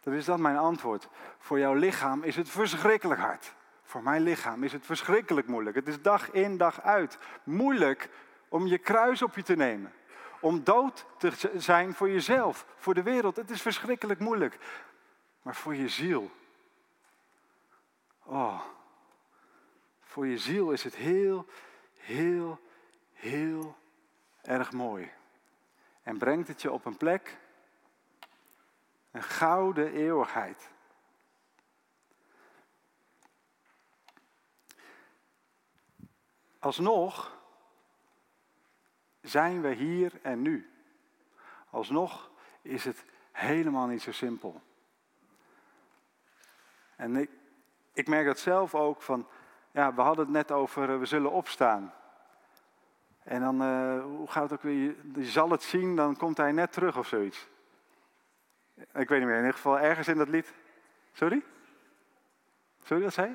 Dan 0.00 0.14
is 0.14 0.24
dat 0.24 0.38
mijn 0.38 0.56
antwoord. 0.56 1.08
Voor 1.38 1.58
jouw 1.58 1.74
lichaam 1.74 2.22
is 2.22 2.36
het 2.36 2.48
verschrikkelijk 2.48 3.20
hard. 3.20 3.54
Voor 3.82 4.02
mijn 4.02 4.22
lichaam 4.22 4.62
is 4.64 4.72
het 4.72 4.86
verschrikkelijk 4.86 5.46
moeilijk. 5.46 5.76
Het 5.76 5.88
is 5.88 6.02
dag 6.02 6.30
in, 6.30 6.56
dag 6.56 6.82
uit 6.82 7.18
moeilijk 7.44 8.10
om 8.48 8.66
je 8.66 8.78
kruis 8.78 9.22
op 9.22 9.36
je 9.36 9.42
te 9.42 9.56
nemen. 9.56 9.92
Om 10.40 10.64
dood 10.64 11.06
te 11.18 11.50
zijn 11.54 11.94
voor 11.94 12.10
jezelf, 12.10 12.66
voor 12.76 12.94
de 12.94 13.02
wereld. 13.02 13.36
Het 13.36 13.50
is 13.50 13.62
verschrikkelijk 13.62 14.20
moeilijk. 14.20 14.58
Maar 15.42 15.54
voor 15.54 15.74
je 15.74 15.88
ziel. 15.88 16.30
Oh, 18.22 18.60
voor 20.00 20.26
je 20.26 20.38
ziel 20.38 20.70
is 20.70 20.84
het 20.84 20.94
heel, 20.94 21.46
heel, 21.94 22.64
heel 23.16 23.76
erg 24.42 24.72
mooi. 24.72 25.10
En 26.02 26.18
brengt 26.18 26.48
het 26.48 26.62
je 26.62 26.72
op 26.72 26.84
een 26.84 26.96
plek, 26.96 27.38
een 29.10 29.22
gouden 29.22 29.92
eeuwigheid. 29.92 30.70
Alsnog 36.58 37.36
zijn 39.20 39.60
we 39.60 39.74
hier 39.74 40.12
en 40.22 40.42
nu. 40.42 40.70
Alsnog 41.70 42.30
is 42.62 42.84
het 42.84 43.04
helemaal 43.32 43.86
niet 43.86 44.02
zo 44.02 44.12
simpel. 44.12 44.60
En 46.96 47.16
ik, 47.16 47.30
ik 47.92 48.08
merk 48.08 48.26
dat 48.26 48.38
zelf 48.38 48.74
ook 48.74 49.02
van, 49.02 49.28
ja, 49.70 49.94
we 49.94 50.00
hadden 50.00 50.24
het 50.24 50.34
net 50.34 50.52
over, 50.52 50.90
eh, 50.92 50.98
we 50.98 51.06
zullen 51.06 51.30
opstaan. 51.30 51.94
En 53.26 53.40
dan, 53.40 53.62
uh, 53.62 54.02
hoe 54.02 54.30
gaat 54.30 54.42
het 54.42 54.52
ook 54.52 54.62
weer? 54.62 54.94
Je 55.14 55.24
zal 55.24 55.50
het 55.50 55.62
zien, 55.62 55.96
dan 55.96 56.16
komt 56.16 56.36
hij 56.36 56.52
net 56.52 56.72
terug 56.72 56.98
of 56.98 57.06
zoiets. 57.06 57.48
Ik 58.74 59.08
weet 59.08 59.18
niet 59.18 59.28
meer, 59.28 59.30
in 59.30 59.36
ieder 59.36 59.54
geval 59.54 59.78
ergens 59.78 60.08
in 60.08 60.16
dat 60.16 60.28
lied. 60.28 60.52
Sorry? 61.12 61.42
Sorry, 62.82 63.02
wat 63.02 63.12
zei? 63.12 63.34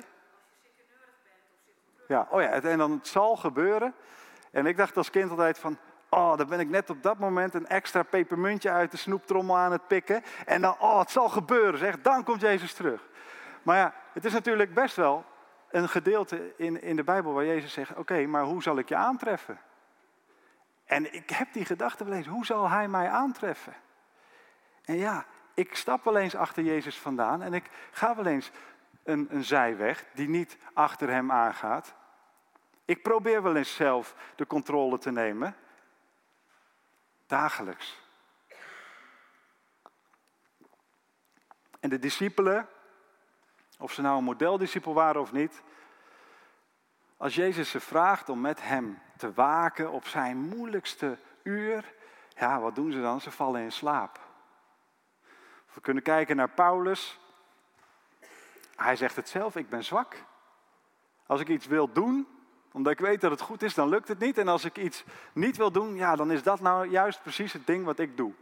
Ja, 2.08 2.26
oh 2.30 2.40
ja, 2.40 2.50
en 2.50 2.78
dan 2.78 2.90
het 2.90 3.08
zal 3.08 3.36
gebeuren. 3.36 3.94
En 4.50 4.66
ik 4.66 4.76
dacht 4.76 4.96
als 4.96 5.10
kind 5.10 5.30
altijd 5.30 5.58
van, 5.58 5.78
oh, 6.08 6.36
dan 6.36 6.46
ben 6.46 6.60
ik 6.60 6.68
net 6.68 6.90
op 6.90 7.02
dat 7.02 7.18
moment 7.18 7.54
een 7.54 7.66
extra 7.66 8.02
pepermuntje 8.02 8.70
uit 8.70 8.90
de 8.90 8.96
snoeptrommel 8.96 9.56
aan 9.56 9.72
het 9.72 9.86
pikken. 9.86 10.22
En 10.46 10.60
dan, 10.60 10.76
oh, 10.78 10.98
het 10.98 11.10
zal 11.10 11.28
gebeuren, 11.28 11.78
zeg, 11.78 12.00
dan 12.00 12.24
komt 12.24 12.40
Jezus 12.40 12.74
terug. 12.74 13.08
Maar 13.62 13.76
ja, 13.76 13.94
het 14.12 14.24
is 14.24 14.32
natuurlijk 14.32 14.74
best 14.74 14.96
wel 14.96 15.24
een 15.70 15.88
gedeelte 15.88 16.52
in, 16.56 16.82
in 16.82 16.96
de 16.96 17.04
Bijbel 17.04 17.32
waar 17.32 17.46
Jezus 17.46 17.72
zegt, 17.72 17.96
oké, 17.96 18.26
maar 18.26 18.44
hoe 18.44 18.62
zal 18.62 18.78
ik 18.78 18.88
je 18.88 18.96
aantreffen? 18.96 19.58
En 20.84 21.14
ik 21.14 21.30
heb 21.30 21.52
die 21.52 21.64
gedachte 21.64 22.04
gelezen, 22.04 22.32
hoe 22.32 22.46
zal 22.46 22.68
hij 22.68 22.88
mij 22.88 23.08
aantreffen? 23.08 23.74
En 24.84 24.96
ja, 24.96 25.26
ik 25.54 25.74
stap 25.74 26.04
wel 26.04 26.16
eens 26.16 26.34
achter 26.34 26.62
Jezus 26.62 26.98
vandaan 26.98 27.42
en 27.42 27.54
ik 27.54 27.70
ga 27.90 28.16
wel 28.16 28.26
eens 28.26 28.50
een, 29.02 29.26
een 29.30 29.44
zijweg 29.44 30.04
die 30.14 30.28
niet 30.28 30.58
achter 30.74 31.08
hem 31.08 31.32
aangaat. 31.32 31.94
Ik 32.84 33.02
probeer 33.02 33.42
wel 33.42 33.56
eens 33.56 33.74
zelf 33.74 34.14
de 34.36 34.46
controle 34.46 34.98
te 34.98 35.10
nemen. 35.10 35.56
Dagelijks. 37.26 38.00
En 41.80 41.88
de 41.88 41.98
discipelen, 41.98 42.68
of 43.78 43.92
ze 43.92 44.02
nou 44.02 44.18
een 44.18 44.24
modeldiscipel 44.24 44.94
waren 44.94 45.20
of 45.20 45.32
niet, 45.32 45.62
als 47.16 47.34
Jezus 47.34 47.70
ze 47.70 47.80
vraagt 47.80 48.28
om 48.28 48.40
met 48.40 48.62
hem 48.62 48.98
te 49.22 49.32
waken 49.32 49.90
op 49.90 50.06
zijn 50.06 50.36
moeilijkste 50.36 51.18
uur, 51.42 51.94
ja, 52.28 52.60
wat 52.60 52.74
doen 52.74 52.92
ze 52.92 53.00
dan? 53.00 53.20
Ze 53.20 53.30
vallen 53.30 53.62
in 53.62 53.72
slaap. 53.72 54.20
We 55.72 55.80
kunnen 55.80 56.02
kijken 56.02 56.36
naar 56.36 56.48
Paulus. 56.48 57.18
Hij 58.76 58.96
zegt 58.96 59.16
het 59.16 59.28
zelf, 59.28 59.56
ik 59.56 59.68
ben 59.68 59.84
zwak. 59.84 60.24
Als 61.26 61.40
ik 61.40 61.48
iets 61.48 61.66
wil 61.66 61.92
doen, 61.92 62.28
omdat 62.72 62.92
ik 62.92 62.98
weet 62.98 63.20
dat 63.20 63.30
het 63.30 63.40
goed 63.40 63.62
is, 63.62 63.74
dan 63.74 63.88
lukt 63.88 64.08
het 64.08 64.18
niet. 64.18 64.38
En 64.38 64.48
als 64.48 64.64
ik 64.64 64.78
iets 64.78 65.04
niet 65.32 65.56
wil 65.56 65.72
doen, 65.72 65.94
ja, 65.94 66.16
dan 66.16 66.30
is 66.30 66.42
dat 66.42 66.60
nou 66.60 66.88
juist 66.88 67.22
precies 67.22 67.52
het 67.52 67.66
ding 67.66 67.84
wat 67.84 67.98
ik 67.98 68.16
doe. 68.16 68.32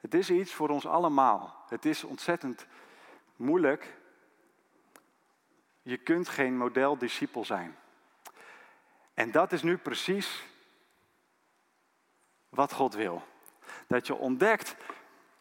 Het 0.00 0.14
is 0.14 0.30
iets 0.30 0.54
voor 0.54 0.68
ons 0.68 0.86
allemaal. 0.86 1.64
Het 1.68 1.84
is 1.84 2.04
ontzettend 2.04 2.66
moeilijk. 3.36 3.98
Je 5.90 5.96
kunt 5.96 6.28
geen 6.28 6.56
modeldiscipel 6.56 7.44
zijn. 7.44 7.76
En 9.14 9.30
dat 9.30 9.52
is 9.52 9.62
nu 9.62 9.76
precies 9.76 10.44
wat 12.48 12.72
God 12.72 12.94
wil. 12.94 13.22
Dat 13.86 14.06
je 14.06 14.14
ontdekt, 14.14 14.76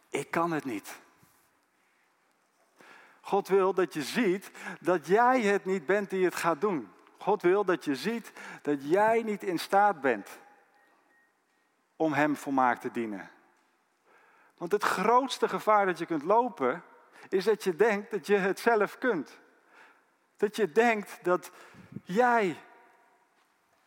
ik 0.10 0.32
kan 0.32 0.52
het 0.52 0.66
niet. 0.66 1.00
God 3.22 3.48
wil 3.48 3.74
dat 3.74 3.94
je 3.94 4.04
ziet 4.04 4.52
dat 4.82 5.08
jij 5.08 5.42
het 5.42 5.66
niet 5.66 5.86
bent 5.86 6.10
die 6.10 6.26
het 6.26 6.36
gaat 6.36 6.62
doen. 6.62 6.92
God 7.18 7.42
wil 7.42 7.66
dat 7.66 7.86
je 7.86 7.96
ziet 7.96 8.32
dat 8.62 8.90
jij 8.90 9.24
niet 9.24 9.44
in 9.44 9.60
staat 9.60 10.02
bent 10.02 10.40
om 11.96 12.14
Hem 12.14 12.36
volmaakt 12.36 12.82
te 12.82 12.92
dienen. 12.92 13.30
Want 14.58 14.72
het 14.72 14.84
grootste 14.84 15.50
gevaar 15.50 15.86
dat 15.86 15.98
je 15.98 16.06
kunt 16.06 16.24
lopen 16.24 16.84
is 17.28 17.44
dat 17.44 17.64
je 17.64 17.76
denkt 17.76 18.12
dat 18.12 18.28
je 18.28 18.36
het 18.36 18.60
zelf 18.60 18.98
kunt. 18.98 19.40
Dat 20.40 20.56
je 20.56 20.72
denkt 20.72 21.20
dat 21.22 21.52
jij 22.04 22.58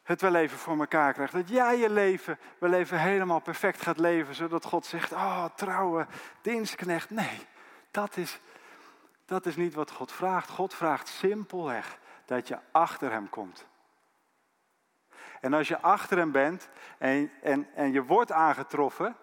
het 0.03 0.21
wel 0.21 0.35
even 0.35 0.59
voor 0.59 0.79
elkaar 0.79 1.13
krijgt. 1.13 1.33
Dat 1.33 1.49
jij 1.49 1.79
je 1.79 1.91
leven 1.91 2.39
wel 2.59 2.73
even 2.73 3.01
helemaal 3.01 3.41
perfect 3.41 3.83
gaat 3.83 3.99
leven, 3.99 4.35
zodat 4.35 4.65
God 4.65 4.87
zegt, 4.87 5.13
oh 5.13 5.45
trouwe 5.55 6.07
dienstknecht. 6.43 7.11
Nee, 7.11 7.47
dat 7.91 8.17
is, 8.17 8.41
dat 9.25 9.47
is 9.47 9.57
niet 9.57 9.75
wat 9.75 9.91
God 9.91 10.13
vraagt. 10.13 10.49
God 10.49 10.75
vraagt 10.75 11.09
simpelweg 11.09 11.99
dat 12.25 12.49
je 12.49 12.59
achter 12.71 13.11
hem 13.11 13.29
komt. 13.29 13.67
En 15.41 15.53
als 15.53 15.69
je 15.69 15.81
achter 15.81 16.19
hem 16.19 16.33
bent 16.33 16.69
en, 16.99 17.33
en, 17.43 17.69
en 17.75 17.93
je 17.93 18.05
wordt 18.05 18.33
aangetroffen, 18.33 19.17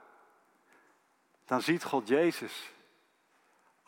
dan 1.46 1.62
ziet 1.62 1.84
God 1.84 2.08
Jezus. 2.08 2.74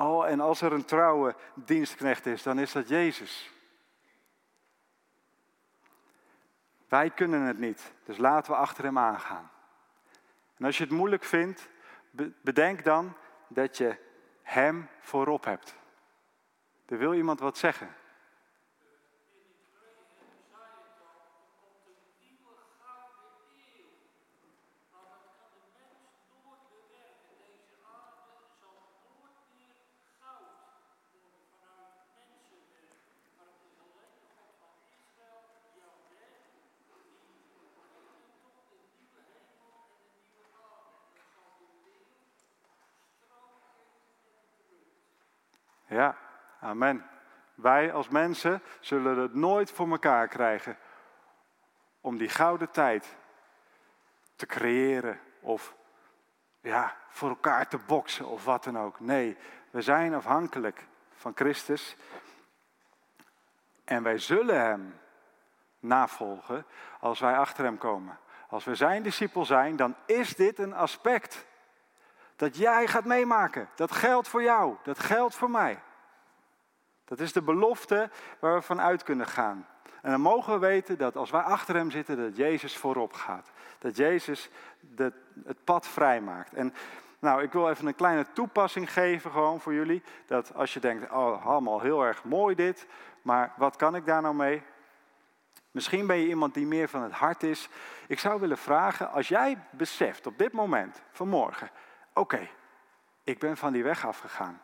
Oh, 0.01 0.27
en 0.27 0.39
als 0.39 0.61
er 0.61 0.73
een 0.73 0.85
trouwe 0.85 1.35
dienstknecht 1.53 2.25
is, 2.25 2.43
dan 2.43 2.59
is 2.59 2.71
dat 2.71 2.87
Jezus. 2.87 3.51
Wij 6.87 7.09
kunnen 7.09 7.41
het 7.41 7.59
niet, 7.59 7.93
dus 8.03 8.17
laten 8.17 8.51
we 8.51 8.57
achter 8.57 8.83
hem 8.83 8.97
aangaan. 8.97 9.51
En 10.57 10.65
als 10.65 10.77
je 10.77 10.83
het 10.83 10.93
moeilijk 10.93 11.23
vindt, 11.23 11.69
bedenk 12.41 12.83
dan 12.83 13.13
dat 13.47 13.77
je 13.77 13.95
hem 14.41 14.89
voorop 14.99 15.45
hebt. 15.45 15.75
Er 16.85 16.97
wil 16.97 17.13
iemand 17.13 17.39
wat 17.39 17.57
zeggen. 17.57 17.95
Ja, 45.91 46.17
amen. 46.59 47.05
Wij 47.55 47.93
als 47.93 48.09
mensen 48.09 48.61
zullen 48.79 49.17
het 49.17 49.33
nooit 49.33 49.71
voor 49.71 49.89
elkaar 49.89 50.27
krijgen 50.27 50.77
om 52.01 52.17
die 52.17 52.29
gouden 52.29 52.71
tijd 52.71 53.15
te 54.35 54.45
creëren 54.45 55.19
of 55.39 55.75
ja, 56.61 56.95
voor 57.07 57.29
elkaar 57.29 57.67
te 57.67 57.77
boksen 57.77 58.27
of 58.27 58.45
wat 58.45 58.63
dan 58.63 58.79
ook. 58.79 58.99
Nee, 58.99 59.37
we 59.69 59.81
zijn 59.81 60.13
afhankelijk 60.13 60.87
van 61.15 61.31
Christus 61.35 61.95
en 63.83 64.03
wij 64.03 64.17
zullen 64.17 64.61
Hem 64.61 64.99
navolgen 65.79 66.65
als 66.99 67.19
wij 67.19 67.37
achter 67.37 67.63
Hem 67.63 67.77
komen. 67.77 68.19
Als 68.49 68.63
we 68.63 68.75
Zijn 68.75 69.03
discipel 69.03 69.45
zijn, 69.45 69.75
dan 69.75 69.95
is 70.05 70.35
dit 70.35 70.59
een 70.59 70.73
aspect 70.73 71.45
dat 72.41 72.57
jij 72.57 72.87
gaat 72.87 73.05
meemaken. 73.05 73.69
Dat 73.75 73.91
geldt 73.91 74.27
voor 74.27 74.43
jou, 74.43 74.75
dat 74.83 74.99
geldt 74.99 75.35
voor 75.35 75.49
mij. 75.49 75.79
Dat 77.05 77.19
is 77.19 77.33
de 77.33 77.41
belofte 77.41 78.09
waar 78.39 78.55
we 78.55 78.61
van 78.61 78.81
uit 78.81 79.03
kunnen 79.03 79.27
gaan. 79.27 79.67
En 80.01 80.11
dan 80.11 80.21
mogen 80.21 80.53
we 80.53 80.59
weten 80.59 80.97
dat 80.97 81.15
als 81.15 81.29
wij 81.29 81.41
achter 81.41 81.75
hem 81.75 81.91
zitten, 81.91 82.17
dat 82.17 82.35
Jezus 82.35 82.77
voorop 82.77 83.13
gaat. 83.13 83.51
Dat 83.79 83.95
Jezus 83.95 84.49
het 85.43 85.63
pad 85.63 85.87
vrijmaakt. 85.87 86.53
En 86.53 86.73
nou, 87.19 87.43
ik 87.43 87.51
wil 87.51 87.69
even 87.69 87.87
een 87.87 87.95
kleine 87.95 88.25
toepassing 88.33 88.93
geven 88.93 89.31
gewoon 89.31 89.61
voor 89.61 89.73
jullie. 89.73 90.03
Dat 90.25 90.53
als 90.55 90.73
je 90.73 90.79
denkt, 90.79 91.11
oh, 91.11 91.45
allemaal 91.45 91.81
heel 91.81 92.05
erg 92.05 92.23
mooi 92.23 92.55
dit, 92.55 92.87
maar 93.21 93.53
wat 93.57 93.75
kan 93.75 93.95
ik 93.95 94.05
daar 94.05 94.21
nou 94.21 94.35
mee? 94.35 94.63
Misschien 95.71 96.07
ben 96.07 96.17
je 96.17 96.27
iemand 96.27 96.53
die 96.53 96.65
meer 96.65 96.89
van 96.89 97.01
het 97.01 97.11
hart 97.11 97.43
is. 97.43 97.69
Ik 98.07 98.19
zou 98.19 98.39
willen 98.39 98.57
vragen, 98.57 99.11
als 99.11 99.27
jij 99.27 99.57
beseft 99.69 100.27
op 100.27 100.37
dit 100.37 100.51
moment, 100.51 101.01
vanmorgen, 101.11 101.69
oké, 102.13 102.49
ik 103.23 103.39
ben 103.39 103.57
van 103.57 103.73
die 103.73 103.83
weg 103.83 104.05
afgegaan. 104.05 104.61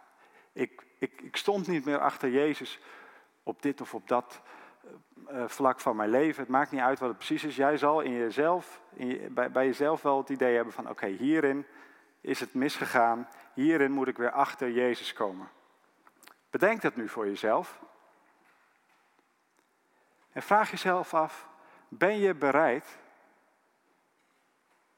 Ik, 0.54 0.84
ik, 0.98 1.22
ik, 1.22 1.36
stond 1.36 1.68
niet 1.68 1.86
meer 1.86 2.00
achter 2.00 2.30
Jezus 2.30 2.80
op 3.44 3.62
dit 3.62 3.82
of 3.82 3.94
op 3.94 4.08
dat 4.08 4.42
uh, 5.30 5.48
vlak 5.48 5.80
van 5.80 5.96
mijn 5.96 6.10
leven. 6.10 6.42
Het 6.42 6.52
maakt 6.52 6.72
niet 6.72 6.82
uit 6.82 7.00
wat 7.00 7.10
het 7.10 7.18
precies 7.18 7.44
is. 7.44 7.56
Jij 7.56 7.78
zal 7.78 8.02
in 8.02 8.12
jezelf, 8.12 8.82
in 8.94 9.34
bij, 9.34 9.52
bij, 9.52 9.66
jezelf 9.66 10.02
wel 10.02 10.18
het 10.18 10.30
idee 10.30 10.56
hebben 10.56 10.74
van 10.74 10.90
oké, 10.90 11.08
hierin 11.08 11.66
is 12.22 12.40
het 12.40 12.54
misgegaan. 12.54 13.30
Hierin 13.54 13.92
moet 13.92 14.08
ik 14.08 14.18
weer 14.18 14.32
achter 14.32 14.72
Jezus 14.72 15.14
komen. 15.14 15.50
Bedenk 16.50 16.82
dat 16.82 16.96
nu 16.96 17.10
voor 17.10 17.28
jezelf. 17.28 17.80
En 20.32 20.42
vraag 20.42 20.72
jezelf 20.72 21.14
af, 21.14 21.48
ben 21.88 22.18
je 22.18 22.34
bereid 22.34 22.98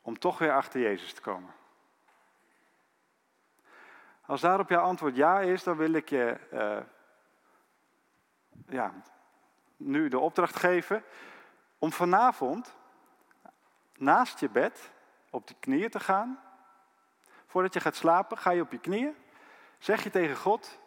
om 0.02 0.20
toch 0.20 0.38
weer 0.38 0.54
achter 0.54 0.82
Jezus 0.82 1.14
te 1.14 1.22
komen? 1.22 1.54
Als 4.30 4.42
daarop 4.42 4.70
jouw 4.70 4.82
antwoord 4.82 5.16
ja 5.16 5.40
is, 5.40 5.64
dan 5.64 5.78
wil 5.78 5.94
ik 5.94 6.10
je 6.10 6.38
uh, 6.54 6.80
ja, 8.68 8.94
nu 9.78 10.08
de 10.08 10.20
opdracht 10.20 10.56
geven 10.56 11.04
om 11.80 11.92
vanavond 11.92 12.76
naast 13.98 14.40
je 14.40 14.50
bed 14.50 14.92
op 15.30 15.48
de 15.48 15.56
knieën 15.60 15.90
te 15.90 16.00
gaan. 16.00 16.40
Voordat 17.46 17.74
je 17.74 17.80
gaat 17.80 17.96
slapen, 17.96 18.38
ga 18.38 18.52
je 18.52 18.62
op 18.62 18.72
je 18.72 18.80
knieën. 18.80 19.16
Zeg 19.78 20.04
je 20.04 20.10
tegen 20.10 20.36
God 20.36 20.80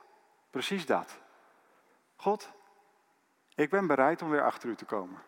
precies 0.51 0.87
dat. 0.87 1.19
God, 2.17 2.53
ik 3.55 3.71
ben 3.71 3.87
bereid 3.87 4.23
om 4.23 4.31
weer 4.31 4.45
achter 4.45 4.69
u 4.69 4.75
te 4.75 4.85
komen. 4.85 5.23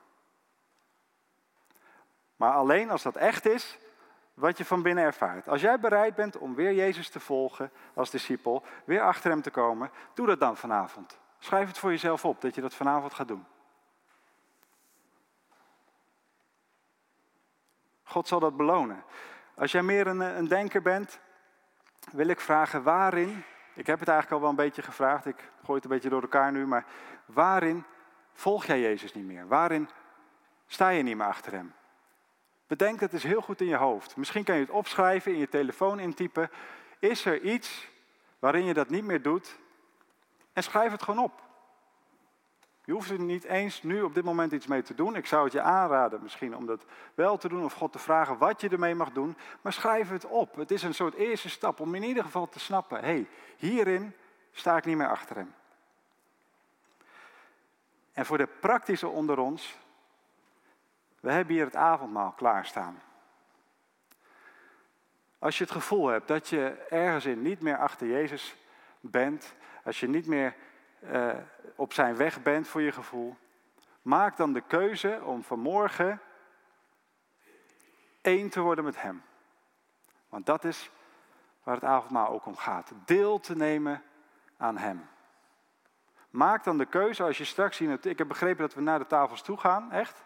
Maar 2.37 2.53
alleen 2.53 2.91
als 2.91 3.03
dat 3.03 3.17
echt 3.17 3.47
is, 3.47 3.79
wat 4.35 4.59
je 4.59 4.65
van 4.65 4.83
binnen 4.83 5.05
ervaart. 5.05 5.49
Als 5.49 5.61
jij 5.61 5.81
bereid 5.81 6.15
bent 6.15 6.39
om 6.39 6.55
weer 6.55 6.73
Jezus 6.73 7.09
te 7.09 7.21
volgen 7.21 7.71
als 7.95 8.11
discipel, 8.11 8.65
weer 8.85 9.01
achter 9.01 9.31
hem 9.31 9.43
te 9.43 9.51
komen, 9.51 9.91
doe 10.15 10.27
dat 10.27 10.41
dan 10.41 10.57
vanavond. 10.57 11.19
Schrijf 11.39 11.69
het 11.69 11.79
voor 11.79 11.91
jezelf 11.91 12.25
op 12.25 12.41
dat 12.41 12.55
je 12.55 12.61
dat 12.61 12.75
vanavond 12.75 13.15
gaat 13.15 13.29
doen. 13.29 13.47
God 18.03 18.29
zal 18.29 18.41
dat 18.41 18.57
belonen. 18.57 19.05
Als 19.55 19.73
jij 19.73 19.83
meer 19.83 20.07
een, 20.07 20.21
een 20.21 20.49
denker 20.49 20.83
bent, 20.83 21.19
wil 22.13 22.29
ik 22.29 22.41
vragen 22.41 22.83
waarin, 22.83 23.45
ik 23.75 23.87
heb 23.87 23.99
het 23.99 24.09
eigenlijk 24.09 24.31
al 24.31 24.41
wel 24.41 24.51
een 24.51 24.65
beetje 24.65 24.83
gevraagd, 24.83 25.27
ik 25.27 25.51
gooi 25.65 25.75
het 25.75 25.85
een 25.85 25.91
beetje 25.91 26.09
door 26.09 26.23
elkaar 26.23 26.53
nu, 26.53 26.67
maar 26.67 26.85
waarin 27.27 27.85
volg 28.33 28.65
jij 28.65 28.81
Jezus 28.81 29.15
niet 29.15 29.25
meer? 29.25 29.49
Waarin 29.49 29.89
sta 30.67 30.89
je 30.89 31.03
niet 31.03 31.17
meer 31.17 31.27
achter 31.27 31.53
hem? 31.53 31.75
Bedenk 32.67 33.01
het 33.01 33.13
is 33.13 33.23
heel 33.23 33.41
goed 33.41 33.61
in 33.61 33.67
je 33.67 33.77
hoofd. 33.77 34.17
Misschien 34.17 34.45
kan 34.45 34.55
je 34.55 34.61
het 34.61 34.71
opschrijven, 34.71 35.33
in 35.33 35.39
je 35.39 35.49
telefoon 35.49 35.99
intypen. 35.99 36.51
Is 36.99 37.25
er 37.25 37.41
iets 37.41 37.89
waarin 38.39 38.65
je 38.65 38.75
dat 38.75 38.89
niet 38.89 39.05
meer 39.05 39.23
doet? 39.23 39.59
En 40.53 40.63
schrijf 40.63 40.91
het 40.91 41.03
gewoon 41.03 41.25
op. 41.25 41.43
Je 42.85 42.93
hoeft 42.93 43.11
er 43.11 43.21
niet 43.21 43.45
eens 43.45 43.83
nu 43.83 44.03
op 44.03 44.15
dit 44.15 44.25
moment 44.25 44.53
iets 44.53 44.67
mee 44.67 44.83
te 44.83 44.95
doen. 44.95 45.17
Ik 45.17 45.27
zou 45.27 45.45
het 45.45 45.53
je 45.53 45.61
aanraden 45.61 46.23
misschien 46.23 46.57
om 46.57 46.67
dat 46.67 46.85
wel 47.15 47.37
te 47.37 47.49
doen 47.49 47.65
of 47.65 47.73
God 47.73 47.93
te 47.93 47.99
vragen 47.99 48.39
wat 48.39 48.61
je 48.61 48.69
ermee 48.69 48.95
mag 48.95 49.13
doen. 49.13 49.37
Maar 49.61 49.73
schrijf 49.73 50.09
het 50.09 50.27
op. 50.27 50.57
Het 50.57 50.71
is 50.71 50.83
een 50.83 50.95
soort 50.95 51.15
eerste 51.15 51.49
stap 51.49 51.81
om 51.81 51.95
in 51.95 52.03
ieder 52.03 52.25
geval 52.25 52.49
te 52.49 52.59
snappen. 52.59 52.99
Hé, 52.99 53.05
hey, 53.05 53.29
hierin 53.57 54.13
sta 54.53 54.77
ik 54.77 54.85
niet 54.85 54.97
meer 54.97 55.09
achter 55.09 55.37
hem. 55.37 55.55
En 58.13 58.27
voor 58.27 58.39
de 58.39 58.49
praktische 58.61 59.09
onder 59.09 59.39
ons, 59.39 59.77
we 61.25 61.33
hebben 61.33 61.55
hier 61.55 61.65
het 61.65 61.77
avondmaal 61.77 62.33
klaarstaan. 62.33 63.03
Als 65.39 65.59
je 65.59 65.65
het 65.65 65.73
gevoel 65.73 66.07
hebt 66.07 66.29
dat 66.29 66.49
je 66.49 66.87
ergens 66.91 67.25
in 67.25 67.43
niet 67.43 67.61
meer 67.61 67.77
achter 67.77 68.07
Jezus 68.07 68.57
bent, 69.01 69.55
als 69.85 70.01
je 70.01 70.09
niet 70.09 70.27
meer 70.27 70.55
uh, 71.01 71.35
op 71.77 71.93
zijn 71.93 72.17
weg 72.17 72.43
bent 72.43 72.69
voor 72.69 72.81
je 72.81 72.93
gevoel, 72.93 73.37
maak 74.03 74.37
dan 74.37 74.53
de 74.53 74.61
keuze 74.61 75.21
om 75.25 75.43
vanmorgen 75.43 76.21
één 78.21 78.51
te 78.51 78.61
worden 78.61 78.85
met 78.85 79.03
Hem. 79.03 79.23
Want 80.29 80.47
dat 80.47 80.65
is 80.65 80.91
waar 81.63 81.75
het 81.75 81.85
avondmaal 81.85 82.29
ook 82.29 82.47
om 82.47 82.57
gaat. 82.57 82.93
Deel 83.05 83.41
te 83.41 83.57
nemen 83.57 84.03
aan 84.57 84.79
Hem. 84.79 85.09
Maak 86.31 86.65
dan 86.65 86.79
de 86.79 86.87
keuze 86.87 87.23
als 87.23 87.39
je 87.39 87.45
straks 87.45 87.77
zien. 87.77 87.99
Ik 88.03 88.19
heb 88.19 88.29
begrepen 88.29 88.61
dat 88.61 88.75
we 88.75 88.81
naar 88.81 88.99
de 88.99 89.07
tafels 89.07 89.43
toe 89.43 89.57
gaan, 89.57 89.93
echt. 89.93 90.25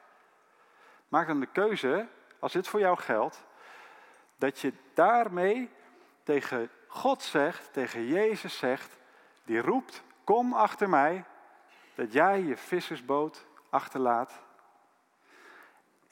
Maak 1.09 1.27
dan 1.27 1.41
de 1.41 1.47
keuze, 1.47 2.07
als 2.39 2.53
dit 2.53 2.69
voor 2.69 2.81
jou 2.81 2.99
geldt, 2.99 3.45
dat 4.37 4.61
je 4.61 4.73
daarmee 4.95 5.71
tegen 6.23 6.71
God 6.87 7.23
zegt, 7.23 7.73
tegen 7.73 8.07
Jezus 8.07 8.59
zegt, 8.59 8.97
die 9.45 9.61
roept, 9.61 10.03
kom 10.25 10.53
achter 10.53 10.89
mij, 10.89 11.25
dat 11.95 12.13
jij 12.13 12.43
je 12.43 12.57
vissersboot 12.57 13.47
achterlaat. 13.71 14.43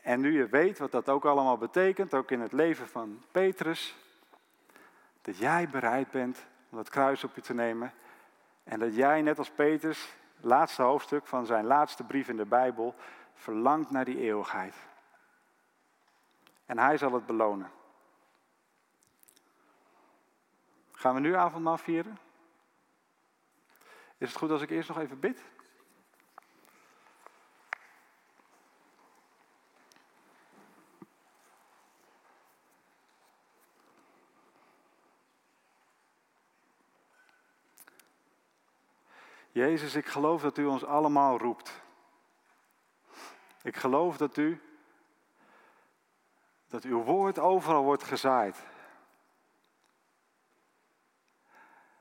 En 0.03 0.21
nu 0.21 0.39
je 0.39 0.47
weet 0.47 0.79
wat 0.79 0.91
dat 0.91 1.09
ook 1.09 1.25
allemaal 1.25 1.59
betekent, 1.59 2.15
ook 2.15 2.31
in 2.31 2.41
het 2.41 2.53
leven 2.53 2.89
van 2.89 3.23
Petrus, 3.31 3.97
dat 5.23 5.39
jij 5.39 5.69
bereid 5.69 6.11
bent 6.11 6.47
om 6.71 6.77
dat 6.77 6.89
kruis 6.89 7.25
op 7.25 7.35
je 7.35 7.41
te 7.41 7.55
nemen. 7.55 7.93
En 8.65 8.79
dat 8.79 8.95
jij, 8.95 9.23
net 9.23 9.39
als 9.39 9.51
Petrus, 9.51 10.15
laatste 10.41 10.83
hoofdstuk 10.83 11.27
van 11.27 11.47
zijn 11.47 11.65
laatste 11.65 12.05
brief 12.05 12.29
in 12.29 12.37
de 12.37 12.47
Bijbel, 12.47 12.95
verlangt 13.37 13.91
naar 13.91 14.05
die 14.05 14.21
eeuwigheid. 14.21 14.75
En 16.67 16.79
hij 16.79 16.99
zal 16.99 17.13
het 17.13 17.27
belonen. 17.27 17.71
Gaan 20.93 21.15
we 21.15 21.21
nu 21.21 21.35
avondmaal 21.35 21.79
vieren? 21.79 22.19
Is 24.19 24.29
het 24.29 24.39
goed 24.39 24.51
als 24.51 24.63
ik 24.63 24.71
eerst 24.71 24.89
nog 24.89 24.99
even 24.99 25.21
bid? 25.21 25.45
Jezus, 39.57 39.95
ik 39.95 40.07
geloof 40.07 40.43
dat 40.43 40.59
u 40.59 40.65
ons 40.65 40.85
allemaal 40.85 41.39
roept. 41.39 41.85
Ik 43.67 43.77
geloof 43.77 44.17
dat 44.17 44.37
u 44.37 44.61
dat 46.69 46.85
uw 46.85 47.03
woord 47.03 47.39
overal 47.39 47.83
wordt 47.83 48.03
gezaaid. 48.03 48.63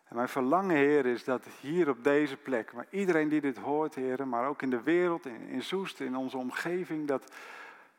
En 0.03 0.16
mijn 0.16 0.30
verlangen, 0.30 0.76
Heer, 0.76 1.05
is 1.05 1.24
dat 1.24 1.45
hier 1.45 1.89
op 1.89 2.03
deze 2.03 2.38
plek, 2.38 2.74
maar 2.74 2.88
iedereen 2.89 3.30
die 3.30 3.41
dit 3.41 3.57
hoort, 3.57 3.95
Heer, 3.95 4.28
maar 4.28 4.47
ook 4.47 4.61
in 4.61 4.70
de 4.70 4.82
wereld, 4.82 5.26
in, 5.26 5.47
in 5.47 5.63
Soest, 5.63 5.99
in 5.99 6.16
onze 6.16 6.38
omgeving, 6.38 7.07
dat 7.07 7.32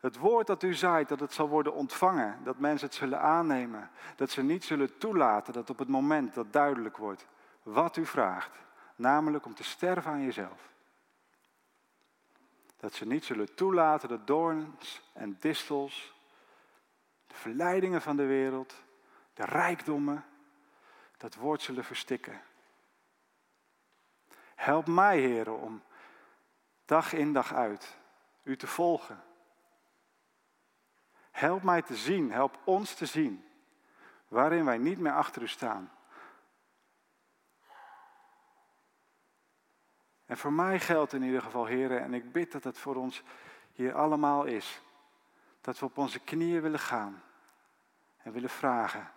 het 0.01 0.17
woord 0.17 0.47
dat 0.47 0.63
u 0.63 0.75
zaait, 0.75 1.09
dat 1.09 1.21
het 1.21 1.33
zal 1.33 1.49
worden 1.49 1.75
ontvangen, 1.75 2.39
dat 2.45 2.59
mensen 2.59 2.87
het 2.87 2.97
zullen 2.97 3.21
aannemen, 3.21 3.91
dat 4.17 4.31
ze 4.31 4.43
niet 4.43 4.65
zullen 4.65 4.99
toelaten 4.99 5.53
dat 5.53 5.71
op 5.71 5.79
het 5.79 5.89
moment 5.89 6.35
dat 6.35 6.53
duidelijk 6.53 6.97
wordt 6.97 7.27
wat 7.63 7.97
u 7.97 8.07
vraagt, 8.07 8.59
namelijk 8.97 9.47
om 9.47 9.55
te 9.55 9.65
sterven 9.65 10.11
aan 10.11 10.25
jezelf. 10.25 10.75
Dat 12.77 12.95
ze 12.95 13.07
niet 13.07 13.25
zullen 13.25 13.55
toelaten 13.55 14.09
dat 14.09 14.27
doorns 14.27 15.03
en 15.13 15.37
distels, 15.41 16.15
de 17.27 17.35
verleidingen 17.35 18.03
van 18.03 18.17
de 18.17 18.27
wereld, 18.27 18.75
de 19.35 19.45
rijkdommen, 19.45 20.25
dat 21.17 21.35
woord 21.35 21.63
zullen 21.63 21.85
verstikken. 21.85 22.43
Help 24.55 24.87
mij, 24.87 25.21
heren, 25.21 25.61
om 25.61 25.83
dag 26.85 27.13
in 27.13 27.33
dag 27.33 27.55
uit 27.55 27.99
u 28.43 28.57
te 28.57 28.67
volgen. 28.67 29.25
Help 31.31 31.63
mij 31.63 31.83
te 31.83 31.97
zien, 31.97 32.33
help 32.33 32.59
ons 32.65 32.95
te 32.95 33.07
zien, 33.07 33.45
waarin 34.29 34.65
wij 34.65 34.79
niet 34.79 34.99
meer 34.99 35.13
achter 35.13 35.43
u 35.43 35.49
staan. 35.49 35.96
En 40.27 40.37
voor 40.37 40.53
mij 40.53 40.81
geldt 40.81 41.13
in 41.13 41.23
ieder 41.23 41.43
geval, 41.43 41.67
heren, 41.67 42.03
en 42.03 42.15
ik 42.15 42.33
bid 42.33 42.53
dat 42.53 42.65
het 42.65 42.79
voor 42.79 42.97
ons 42.97 43.23
hier 43.73 43.95
allemaal 43.95 44.45
is, 44.45 44.83
dat 45.61 45.79
we 45.79 45.85
op 45.85 45.99
onze 45.99 46.21
knieën 46.21 46.63
willen 46.63 46.79
gaan 46.79 47.23
en 48.17 48.33
willen 48.33 48.51
vragen, 48.51 49.11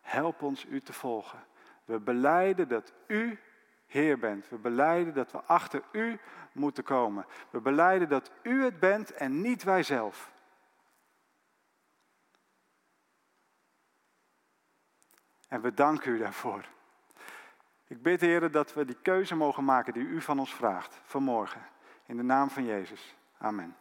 help 0.00 0.42
ons 0.42 0.64
u 0.64 0.80
te 0.80 0.92
volgen. 0.92 1.44
We 1.84 2.00
beleiden 2.00 2.68
dat 2.68 2.92
u 3.06 3.40
Heer 3.86 4.18
bent. 4.18 4.48
We 4.48 4.58
beleiden 4.58 5.14
dat 5.14 5.32
we 5.32 5.42
achter 5.42 5.82
u 5.92 6.18
moeten 6.52 6.84
komen. 6.84 7.26
We 7.50 7.60
beleiden 7.60 8.08
dat 8.08 8.30
u 8.42 8.64
het 8.64 8.80
bent 8.80 9.12
en 9.12 9.40
niet 9.40 9.62
wij 9.62 9.82
zelf. 9.82 10.32
En 15.48 15.60
we 15.60 15.74
danken 15.74 16.12
u 16.12 16.18
daarvoor. 16.18 16.64
Ik 17.88 18.02
bid, 18.02 18.20
Heer, 18.20 18.50
dat 18.50 18.74
we 18.74 18.84
die 18.84 18.96
keuze 19.02 19.34
mogen 19.34 19.64
maken 19.64 19.92
die 19.92 20.02
u 20.02 20.20
van 20.20 20.38
ons 20.38 20.54
vraagt 20.54 21.00
vanmorgen. 21.04 21.60
In 22.06 22.16
de 22.16 22.22
naam 22.22 22.50
van 22.50 22.64
Jezus. 22.64 23.16
Amen. 23.38 23.76